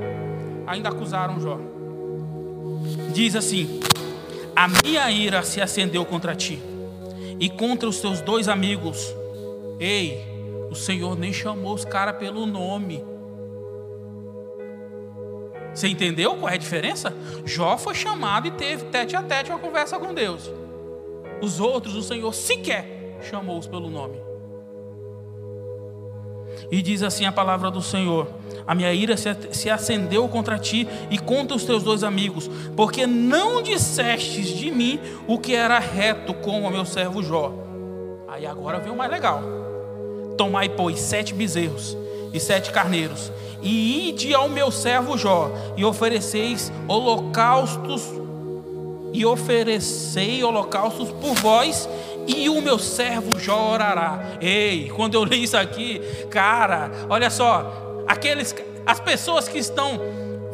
[0.67, 1.57] ainda acusaram Jó.
[3.13, 3.79] Diz assim:
[4.61, 6.61] a minha ira se acendeu contra ti,
[7.39, 9.11] e contra os teus dois amigos.
[9.79, 10.23] Ei,
[10.69, 13.03] o Senhor nem chamou os caras pelo nome.
[15.73, 17.11] Você entendeu qual é a diferença?
[17.43, 20.51] Jó foi chamado e teve tete a tete uma conversa com Deus.
[21.41, 24.21] Os outros, o Senhor sequer chamou-os pelo nome.
[26.71, 28.27] E diz assim a palavra do Senhor:
[28.65, 33.61] A minha ira se acendeu contra ti e contra os teus dois amigos, porque não
[33.61, 34.97] dissestes de mim
[35.27, 37.51] o que era reto como o meu servo Jó.
[38.29, 39.43] Aí agora vem o mais legal:
[40.37, 41.97] Tomai, pois, sete bezerros
[42.33, 43.29] e sete carneiros,
[43.61, 48.03] e ide ao meu servo Jó, e ofereceis holocaustos,
[49.11, 51.89] e oferecei holocaustos por vós,
[52.27, 54.37] e o meu servo Jó orará.
[54.39, 58.55] Ei, quando eu li isso aqui, cara, olha só, aqueles,
[58.85, 59.99] as pessoas que estão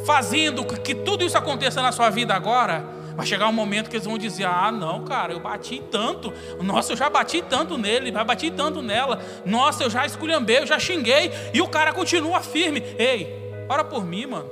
[0.06, 4.06] fazendo que tudo isso aconteça na sua vida agora, vai chegar um momento que eles
[4.06, 6.34] vão dizer: Ah, não, cara, eu bati tanto.
[6.62, 9.20] Nossa, eu já bati tanto nele, vai bati tanto nela.
[9.46, 11.32] Nossa, eu já esculhambei, eu já xinguei.
[11.54, 12.82] E o cara continua firme.
[12.98, 14.50] Ei, ora por mim, mano.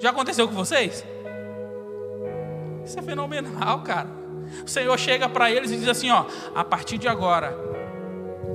[0.00, 1.04] Já aconteceu com vocês?
[2.84, 4.17] Isso é fenomenal, cara.
[4.64, 6.24] O Senhor chega para eles e diz assim: Ó,
[6.54, 7.56] a partir de agora,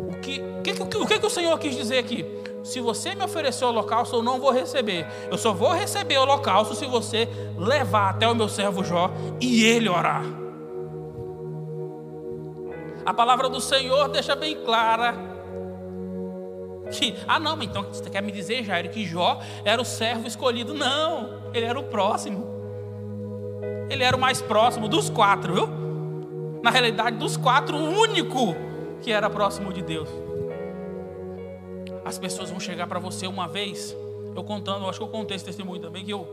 [0.09, 2.25] o que, o que, o que, o Senhor quis dizer aqui?
[2.63, 5.05] se você me oferecer o holocausto, eu não vou receber.
[5.29, 7.27] Eu só vou receber o holocausto se você
[7.57, 10.23] levar até o meu servo Jó e ele orar.
[13.05, 15.13] A palavra do Senhor deixa bem clara
[16.89, 20.73] que, ah não, então você quer me dizer, Jair, que Jó era o servo escolhido?
[20.73, 22.53] Não, ele era o próximo.
[23.89, 25.82] Ele era o mais próximo dos quatro, viu?
[26.64, 28.55] Na realidade, dos quatro, o único
[29.03, 30.09] que era próximo de Deus
[32.05, 33.95] as pessoas vão chegar para você uma vez.
[34.36, 36.28] Eu contando, eu acho que eu contei esse testemunho também, que eu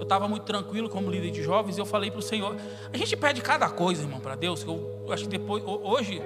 [0.00, 2.56] estava muito tranquilo como líder de jovens, e eu falei para o Senhor,
[2.92, 6.20] a gente pede cada coisa, irmão, para Deus, que eu, eu, acho que depois, hoje,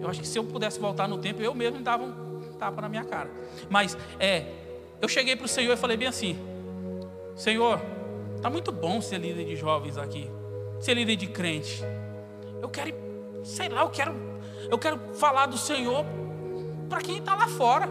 [0.00, 2.88] eu acho que se eu pudesse voltar no tempo, eu mesmo dava um tapa na
[2.88, 3.30] minha cara.
[3.70, 4.44] Mas, é,
[5.00, 6.38] eu cheguei para o Senhor e falei bem assim,
[7.34, 7.80] Senhor,
[8.42, 10.30] tá muito bom ser líder de jovens aqui,
[10.80, 11.82] ser líder de crente.
[12.62, 12.94] Eu quero,
[13.42, 14.14] sei lá, eu quero,
[14.70, 16.06] eu quero falar do Senhor
[16.88, 17.88] para quem está lá fora.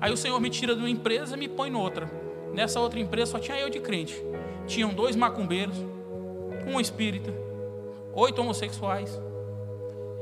[0.00, 2.08] Aí o Senhor me tira de uma empresa e me põe noutra.
[2.52, 4.14] Nessa outra empresa só tinha eu de crente.
[4.68, 5.76] Tinham dois macumbeiros,
[6.64, 7.34] um espírita,
[8.14, 9.20] oito homossexuais.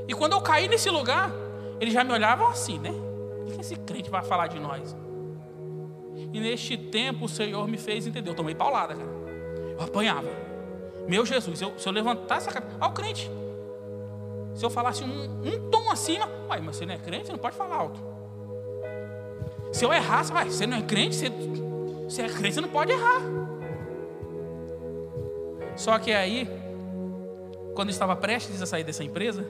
[0.08, 1.30] E quando eu caí nesse lugar,
[1.78, 2.92] eles já me olhavam assim, né?
[3.42, 4.96] O que esse crente vai falar de nós?
[6.32, 8.30] E neste tempo o Senhor me fez entender.
[8.30, 9.10] Eu tomei paulada, cara.
[9.78, 10.30] Eu apanhava.
[11.06, 12.74] Meu Jesus, eu, se eu levantasse a cabeça.
[12.80, 13.30] Olha o crente.
[14.54, 17.38] Se eu falasse um, um tom acima, uai, mas você não é crente, você não
[17.38, 18.00] pode falar alto.
[19.72, 21.30] Se eu errar, você, vai, você não é crente, você,
[22.04, 23.20] você é crente, você não pode errar.
[25.76, 26.46] Só que aí,
[27.74, 29.46] quando eu estava prestes a sair dessa empresa,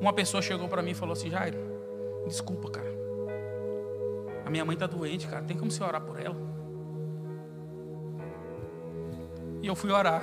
[0.00, 1.58] uma pessoa chegou para mim e falou assim: Jairo,
[2.26, 2.94] desculpa, cara.
[4.46, 5.44] A minha mãe está doente, cara.
[5.44, 6.36] Tem como você orar por ela?
[9.62, 10.22] E eu fui orar.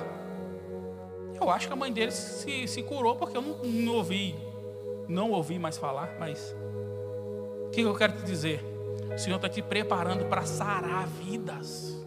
[1.42, 4.32] Eu acho que a mãe dele se, se curou porque eu não, não ouvi,
[5.08, 6.54] não ouvi mais falar, mas
[7.66, 8.64] o que eu quero te dizer?
[9.12, 12.00] O Senhor está te preparando para sarar vidas.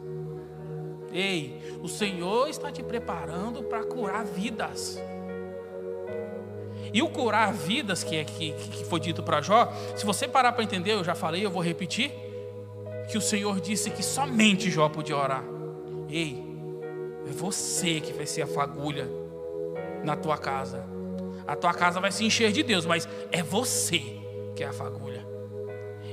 [1.12, 4.98] Ei, o Senhor está te preparando para curar vidas.
[6.94, 10.54] E o curar vidas, que, é, que, que foi dito para Jó, se você parar
[10.54, 12.10] para entender, eu já falei, eu vou repetir,
[13.12, 15.44] que o Senhor disse que somente Jó podia orar.
[16.10, 16.42] Ei,
[17.28, 19.25] é você que vai ser a fagulha
[20.06, 20.86] na tua casa.
[21.48, 24.02] A tua casa vai se encher de Deus, mas é você
[24.56, 25.26] que é a fagulha.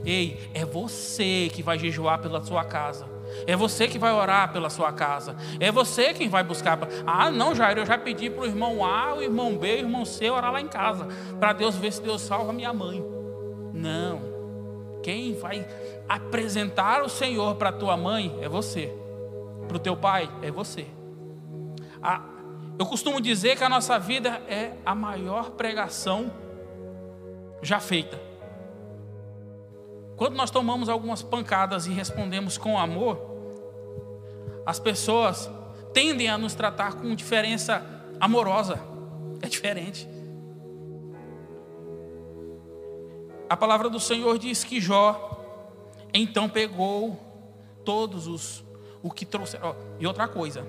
[0.05, 3.07] Ei, é você que vai jejuar pela sua casa.
[3.47, 5.37] É você que vai orar pela sua casa.
[5.61, 6.79] É você quem vai buscar.
[7.07, 10.05] Ah, não, Jair, eu já pedi para o irmão A, o irmão B, o irmão
[10.05, 11.07] C orar lá em casa.
[11.39, 13.03] Para Deus ver se Deus salva minha mãe.
[13.73, 14.21] Não.
[15.03, 15.67] Quem vai
[16.09, 18.93] apresentar o Senhor para tua mãe é você.
[19.67, 20.87] Para o teu pai é você.
[22.83, 26.33] Eu costumo dizer que a nossa vida é a maior pregação
[27.63, 28.21] já feita.
[30.17, 33.21] Quando nós tomamos algumas pancadas e respondemos com amor,
[34.67, 35.49] as pessoas
[35.95, 37.87] tendem a nos tratar com diferença
[38.19, 38.81] amorosa.
[39.41, 40.09] É diferente.
[43.49, 45.41] A palavra do Senhor diz que Jó
[46.13, 47.17] então pegou
[47.85, 48.65] todos os
[49.01, 49.77] o que trouxeram.
[50.01, 50.67] e outra coisa,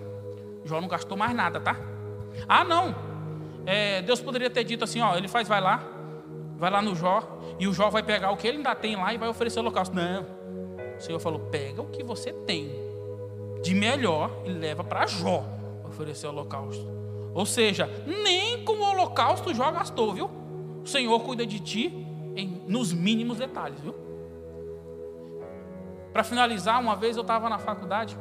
[0.64, 1.93] Jó não gastou mais nada, tá?
[2.48, 2.96] Ah, não.
[3.66, 5.84] É, Deus poderia ter dito assim, ó, ele faz, vai lá,
[6.58, 7.22] vai lá no Jó,
[7.60, 9.62] e o Jó vai pegar o que ele ainda tem lá e vai oferecer o
[9.62, 9.96] holocausto.
[9.96, 10.26] Não.
[10.98, 12.72] O Senhor falou: pega o que você tem
[13.62, 15.46] de melhor e leva para Jó
[15.88, 16.86] oferecer o holocausto.
[17.34, 20.30] Ou seja, nem com o holocausto já gastou, viu?
[20.84, 22.06] O Senhor cuida de ti
[22.36, 23.96] em, nos mínimos detalhes, viu?
[26.12, 28.16] Para finalizar, uma vez eu estava na faculdade,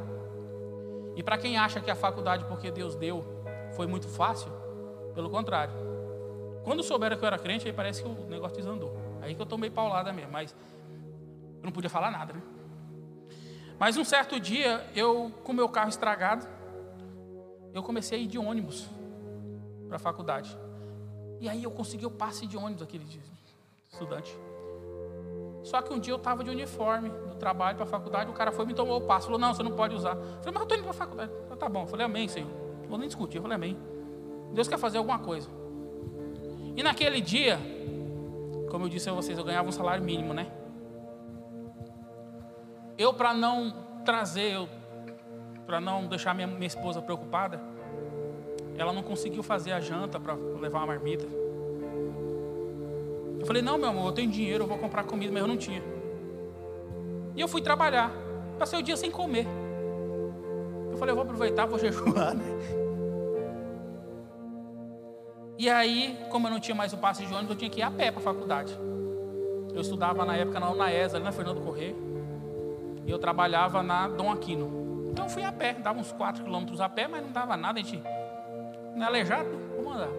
[1.14, 3.22] e para quem acha que a faculdade, porque Deus deu,
[3.72, 4.50] foi muito fácil,
[5.14, 5.74] pelo contrário.
[6.64, 8.96] Quando souberam que eu era crente, aí parece que o negócio desandou.
[9.20, 10.54] Aí que eu tomei paulada mesmo, mas
[11.58, 12.42] eu não podia falar nada, né?
[13.78, 16.46] Mas um certo dia, eu com meu carro estragado,
[17.74, 18.88] eu comecei a ir de ônibus
[19.88, 20.56] para a faculdade.
[21.40, 23.22] E aí eu consegui o passe de ônibus aquele dia,
[23.90, 24.36] estudante.
[25.64, 28.52] Só que um dia eu estava de uniforme do trabalho para a faculdade, o cara
[28.52, 30.16] foi me tomou o passo, falou, não, você não pode usar.
[30.16, 31.32] Eu falei, mas eu estou indo para a faculdade.
[31.50, 32.61] Eu, tá bom, eu falei, amém, Senhor.
[32.92, 33.78] Vou nem discutir, eu falei, amém.
[34.52, 35.48] Deus quer fazer alguma coisa.
[36.76, 37.58] E naquele dia,
[38.70, 40.52] como eu disse a vocês, eu ganhava um salário mínimo, né?
[42.98, 43.72] Eu, para não
[44.04, 44.68] trazer,
[45.64, 47.58] para não deixar minha, minha esposa preocupada,
[48.76, 51.24] ela não conseguiu fazer a janta para levar uma marmita.
[53.40, 55.56] Eu falei, não, meu amor, eu tenho dinheiro, eu vou comprar comida, mas eu não
[55.56, 55.82] tinha.
[57.34, 58.12] E eu fui trabalhar.
[58.58, 59.46] Passei o dia sem comer.
[61.02, 62.44] Falei, eu vou aproveitar, vou jejuar, né?
[65.58, 67.82] E aí, como eu não tinha mais o passe de ônibus, eu tinha que ir
[67.82, 68.78] a pé para a faculdade.
[69.74, 71.92] Eu estudava na época na UNAES, ali na Fernando Corrêa.
[73.04, 75.08] E eu trabalhava na Dom Aquino.
[75.10, 77.80] Então eu fui a pé, dava uns 4 quilômetros a pé, mas não dava nada,
[77.80, 78.00] a gente
[78.94, 80.10] não é aleijado, vamos andar.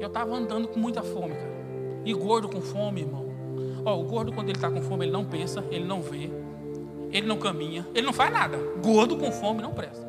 [0.00, 1.52] Eu estava andando com muita fome, cara.
[2.02, 3.26] E gordo com fome, irmão.
[3.84, 6.30] Ó, o gordo, quando ele está com fome, ele não pensa, ele não vê,
[7.12, 8.58] ele não caminha, ele não faz nada.
[8.82, 10.06] Gordo com fome não presta.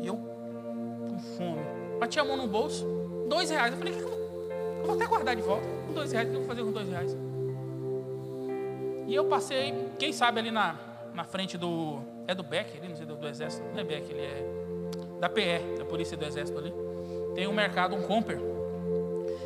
[0.00, 1.62] E eu, com fome,
[1.98, 2.86] bati a mão no bolso,
[3.28, 3.72] dois reais.
[3.72, 5.66] Eu falei, que eu, vou, até guardar de volta.
[5.86, 7.16] Com dois reais, o que eu vou fazer com dois reais?
[9.06, 10.76] E eu passei, quem sabe ali na,
[11.14, 12.00] na frente do.
[12.26, 14.62] É do BEC, ali, não sei do, do Exército, não é BEC, ele é
[15.20, 16.72] da PE, da Polícia do Exército ali.
[17.34, 18.38] Tem um mercado, um Comper.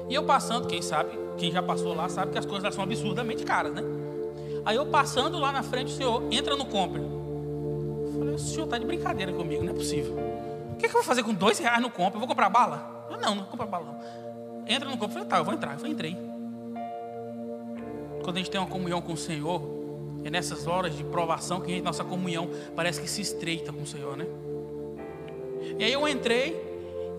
[0.09, 3.45] E eu passando, quem sabe, quem já passou lá sabe que as coisas são absurdamente
[3.45, 3.83] caras, né?
[4.67, 7.01] Aí eu passando lá na frente, o senhor entra no Comper.
[7.01, 10.13] Eu falei, o senhor está de brincadeira comigo, não é possível.
[10.73, 12.17] O que, é que eu vou fazer com dois reais no Comper?
[12.17, 13.07] Eu vou comprar bala?
[13.09, 14.67] Eu, não, não vou comprar bala não.
[14.67, 15.07] Entra no Comper.
[15.07, 15.75] Eu falei, tá, eu vou entrar.
[15.75, 16.17] Eu falei, entrei.
[18.25, 19.63] Quando a gente tem uma comunhão com o Senhor,
[20.25, 23.83] é nessas horas de provação que a gente, nossa comunhão parece que se estreita com
[23.83, 24.27] o Senhor, né?
[25.79, 26.61] E aí eu entrei,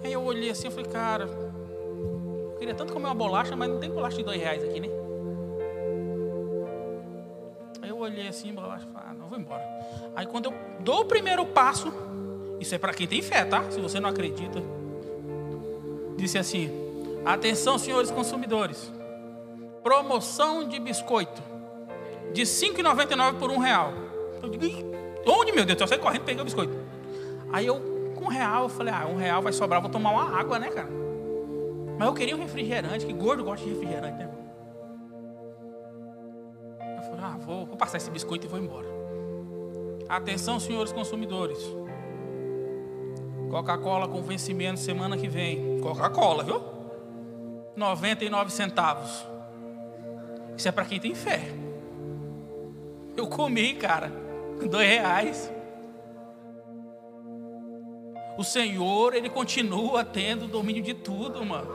[0.03, 3.79] aí eu olhei assim, eu falei, cara, eu queria tanto comer uma bolacha, mas não
[3.79, 5.06] tem bolacha de dois reais aqui, né?
[7.87, 9.63] Aí eu olhei assim, e falei, ah, não, vou embora.
[10.13, 11.87] Aí quando eu dou o primeiro passo,
[12.59, 13.63] isso é para quem tem fé, tá?
[13.71, 14.61] Se você não acredita,
[16.17, 16.69] disse assim:
[17.25, 18.91] atenção, senhores consumidores,
[19.81, 21.41] promoção de biscoito
[22.33, 23.93] de R$ 5,99 por um real.
[24.43, 24.65] Eu digo,
[25.25, 25.79] onde, meu Deus?
[25.79, 26.73] Eu saí correndo e peguei o biscoito.
[27.53, 27.79] Aí eu,
[28.15, 30.67] com um real, eu falei, ah, um real vai sobrar, vou tomar uma água, né,
[30.71, 30.89] cara?
[31.97, 34.36] Mas eu queria um refrigerante, que gordo gosta de refrigerante, né?
[37.19, 38.87] Ah, vou, vou passar esse biscoito e vou embora.
[40.09, 41.59] Atenção, senhores consumidores.
[43.49, 45.79] Coca-Cola com vencimento semana que vem.
[45.81, 46.61] Coca-Cola, viu?
[47.75, 49.25] 99 centavos.
[50.57, 51.41] Isso é para quem tem fé.
[53.15, 54.11] Eu comi, cara,
[54.69, 55.51] dois reais.
[58.37, 61.69] O Senhor, Ele continua tendo domínio de tudo, mano.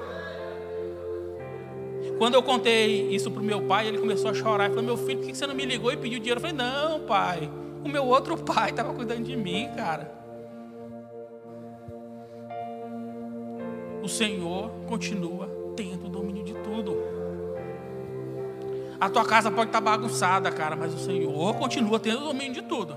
[2.19, 4.65] Quando eu contei isso para o meu pai, ele começou a chorar.
[4.65, 6.39] Ele falou: Meu filho, por que você não me ligou e pediu dinheiro?
[6.39, 7.51] Eu falei: Não, pai.
[7.85, 10.23] O meu outro pai estava cuidando de mim, cara.
[14.03, 16.97] O Senhor continua tendo domínio de tudo.
[19.01, 22.63] A tua casa pode estar tá bagunçada, cara, mas o Senhor continua tendo domínio de
[22.63, 22.97] tudo.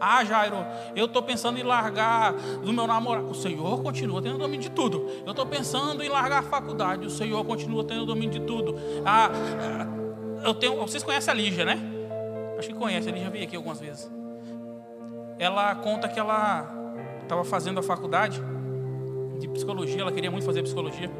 [0.00, 0.56] Ah, Jairo,
[0.94, 3.30] eu estou pensando em largar do meu namorado.
[3.30, 5.08] O Senhor continua tendo domínio de tudo.
[5.24, 7.06] Eu estou pensando em largar a faculdade.
[7.06, 8.74] O Senhor continua tendo domínio de tudo.
[9.04, 9.30] Ah,
[10.44, 10.76] eu tenho.
[10.76, 11.78] Vocês conhecem a Lígia, né?
[12.58, 14.10] Acho que conhece, a Lígia veio aqui algumas vezes.
[15.38, 16.68] Ela conta que ela
[17.22, 18.42] estava fazendo a faculdade
[19.38, 21.10] de psicologia, ela queria muito fazer psicologia.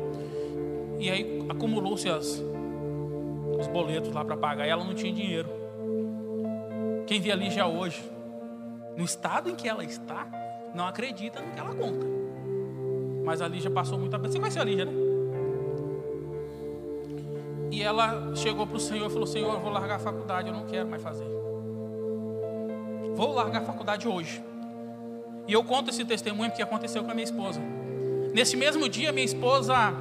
[0.99, 5.49] E aí acumulou-se os boletos lá para pagar e ela não tinha dinheiro.
[7.07, 8.03] Quem vê a Lígia hoje
[8.99, 10.26] no estado em que ela está,
[10.74, 12.05] não acredita no que ela conta.
[13.24, 14.18] Mas a Lígia passou muita.
[14.18, 14.92] Você conhece a Lígia, né?
[17.70, 20.55] E ela chegou para o Senhor e falou: Senhor, eu vou largar a faculdade, eu
[20.55, 21.26] não quero mais fazer.
[23.14, 24.42] Vou largar a faculdade hoje.
[25.46, 27.61] E eu conto esse testemunho porque aconteceu com a minha esposa.
[28.34, 29.92] Nesse mesmo dia, minha esposa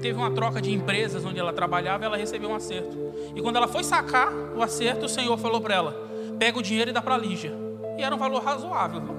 [0.00, 2.96] teve uma troca de empresas onde ela trabalhava, ela recebeu um acerto.
[3.36, 6.90] E quando ela foi sacar o acerto, o Senhor falou para ela: pega o dinheiro
[6.90, 7.62] e dá para a Lígia.
[8.02, 9.00] E era um valor razoável.
[9.00, 9.14] Viu?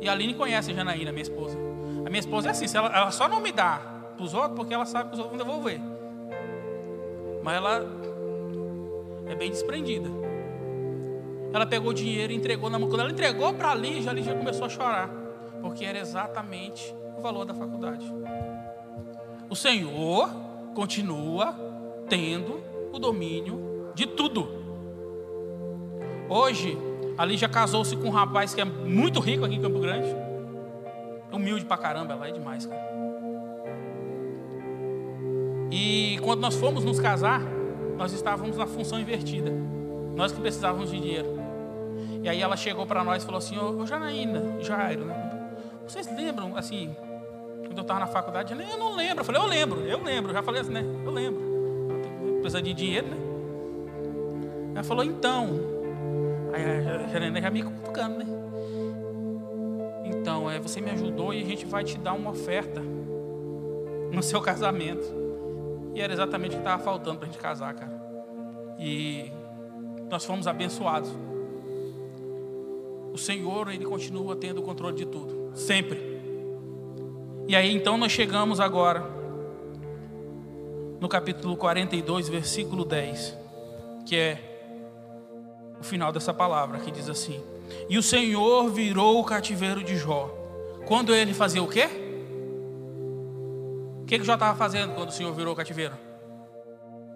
[0.00, 1.58] E a Aline conhece a Janaína, minha esposa.
[2.06, 3.80] A minha esposa é assim, ela, ela só não me dá
[4.16, 5.80] para os outros porque ela sabe que os outros vão devolver.
[7.42, 7.84] Mas ela
[9.26, 10.08] é bem desprendida.
[11.52, 12.88] Ela pegou o dinheiro e entregou na mão.
[12.88, 15.10] Quando ela entregou para a Lígia, a Lígia começou a chorar.
[15.60, 18.06] Porque era exatamente o valor da faculdade.
[19.50, 20.30] O Senhor
[20.76, 21.56] continua
[22.08, 22.60] tendo
[22.92, 24.48] o domínio de tudo.
[26.28, 26.78] Hoje,
[27.18, 30.06] a Lígia casou-se com um rapaz que é muito rico aqui em Campo Grande.
[31.32, 32.80] Humilde pra caramba, ela é demais, cara.
[35.70, 37.42] E quando nós fomos nos casar,
[37.96, 39.52] nós estávamos na função invertida.
[40.14, 41.28] Nós que precisávamos de dinheiro.
[42.22, 45.50] E aí ela chegou para nós e falou assim: Ô Janaína, Jairo, né?
[45.86, 46.94] vocês lembram, assim,
[47.66, 48.52] quando eu estava na faculdade?
[48.52, 49.20] Eu não lembro.
[49.20, 50.32] Eu falei: Eu lembro, eu lembro.
[50.32, 50.84] Já falei assim, né?
[51.04, 51.40] Eu lembro.
[52.40, 53.16] Precisa de dinheiro, né?
[54.76, 55.77] Ela falou: Então.
[57.04, 58.26] A Janaína já me cutucando, né?
[60.04, 62.80] Então, é, você me ajudou e a gente vai te dar uma oferta
[64.12, 65.06] no seu casamento.
[65.94, 67.98] E era exatamente o que estava faltando para a gente casar, cara.
[68.78, 69.32] E
[70.10, 71.10] nós fomos abençoados.
[73.12, 76.18] O Senhor, Ele continua tendo o controle de tudo, sempre.
[77.48, 79.02] E aí então nós chegamos agora
[81.00, 83.36] no capítulo 42, versículo 10,
[84.04, 84.57] que é
[85.80, 87.42] o final dessa palavra, que diz assim:
[87.88, 90.34] E o Senhor virou o cativeiro de Jó.
[90.86, 91.88] Quando ele fazia o quê?
[94.02, 95.94] O que, que Jó estava fazendo quando o Senhor virou o cativeiro?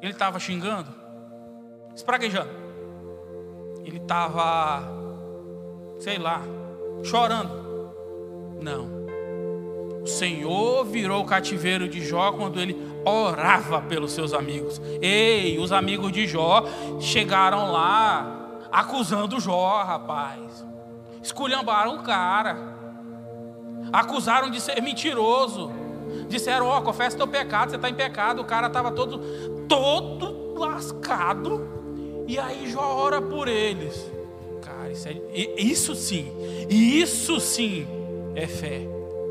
[0.00, 0.90] Ele estava xingando,
[1.94, 2.50] espraguejando.
[3.84, 4.82] Ele estava,
[5.98, 6.42] sei lá,
[7.02, 7.62] chorando.
[8.60, 9.02] Não.
[10.02, 14.80] O Senhor virou o cativeiro de Jó quando ele orava pelos seus amigos.
[15.00, 16.64] Ei, os amigos de Jó
[17.00, 18.41] chegaram lá
[18.72, 20.64] acusando Jó, rapaz.
[21.22, 22.56] Esculhambaram o cara.
[23.92, 25.70] Acusaram de ser mentiroso.
[26.28, 28.40] Disseram, ó, oh, confessa teu pecado, você está em pecado.
[28.40, 29.18] O cara estava todo,
[29.68, 31.68] todo lascado.
[32.26, 34.10] E aí Jó ora por eles.
[34.62, 36.32] Cara, isso, é, isso sim,
[36.68, 37.86] isso sim
[38.34, 38.91] é fé.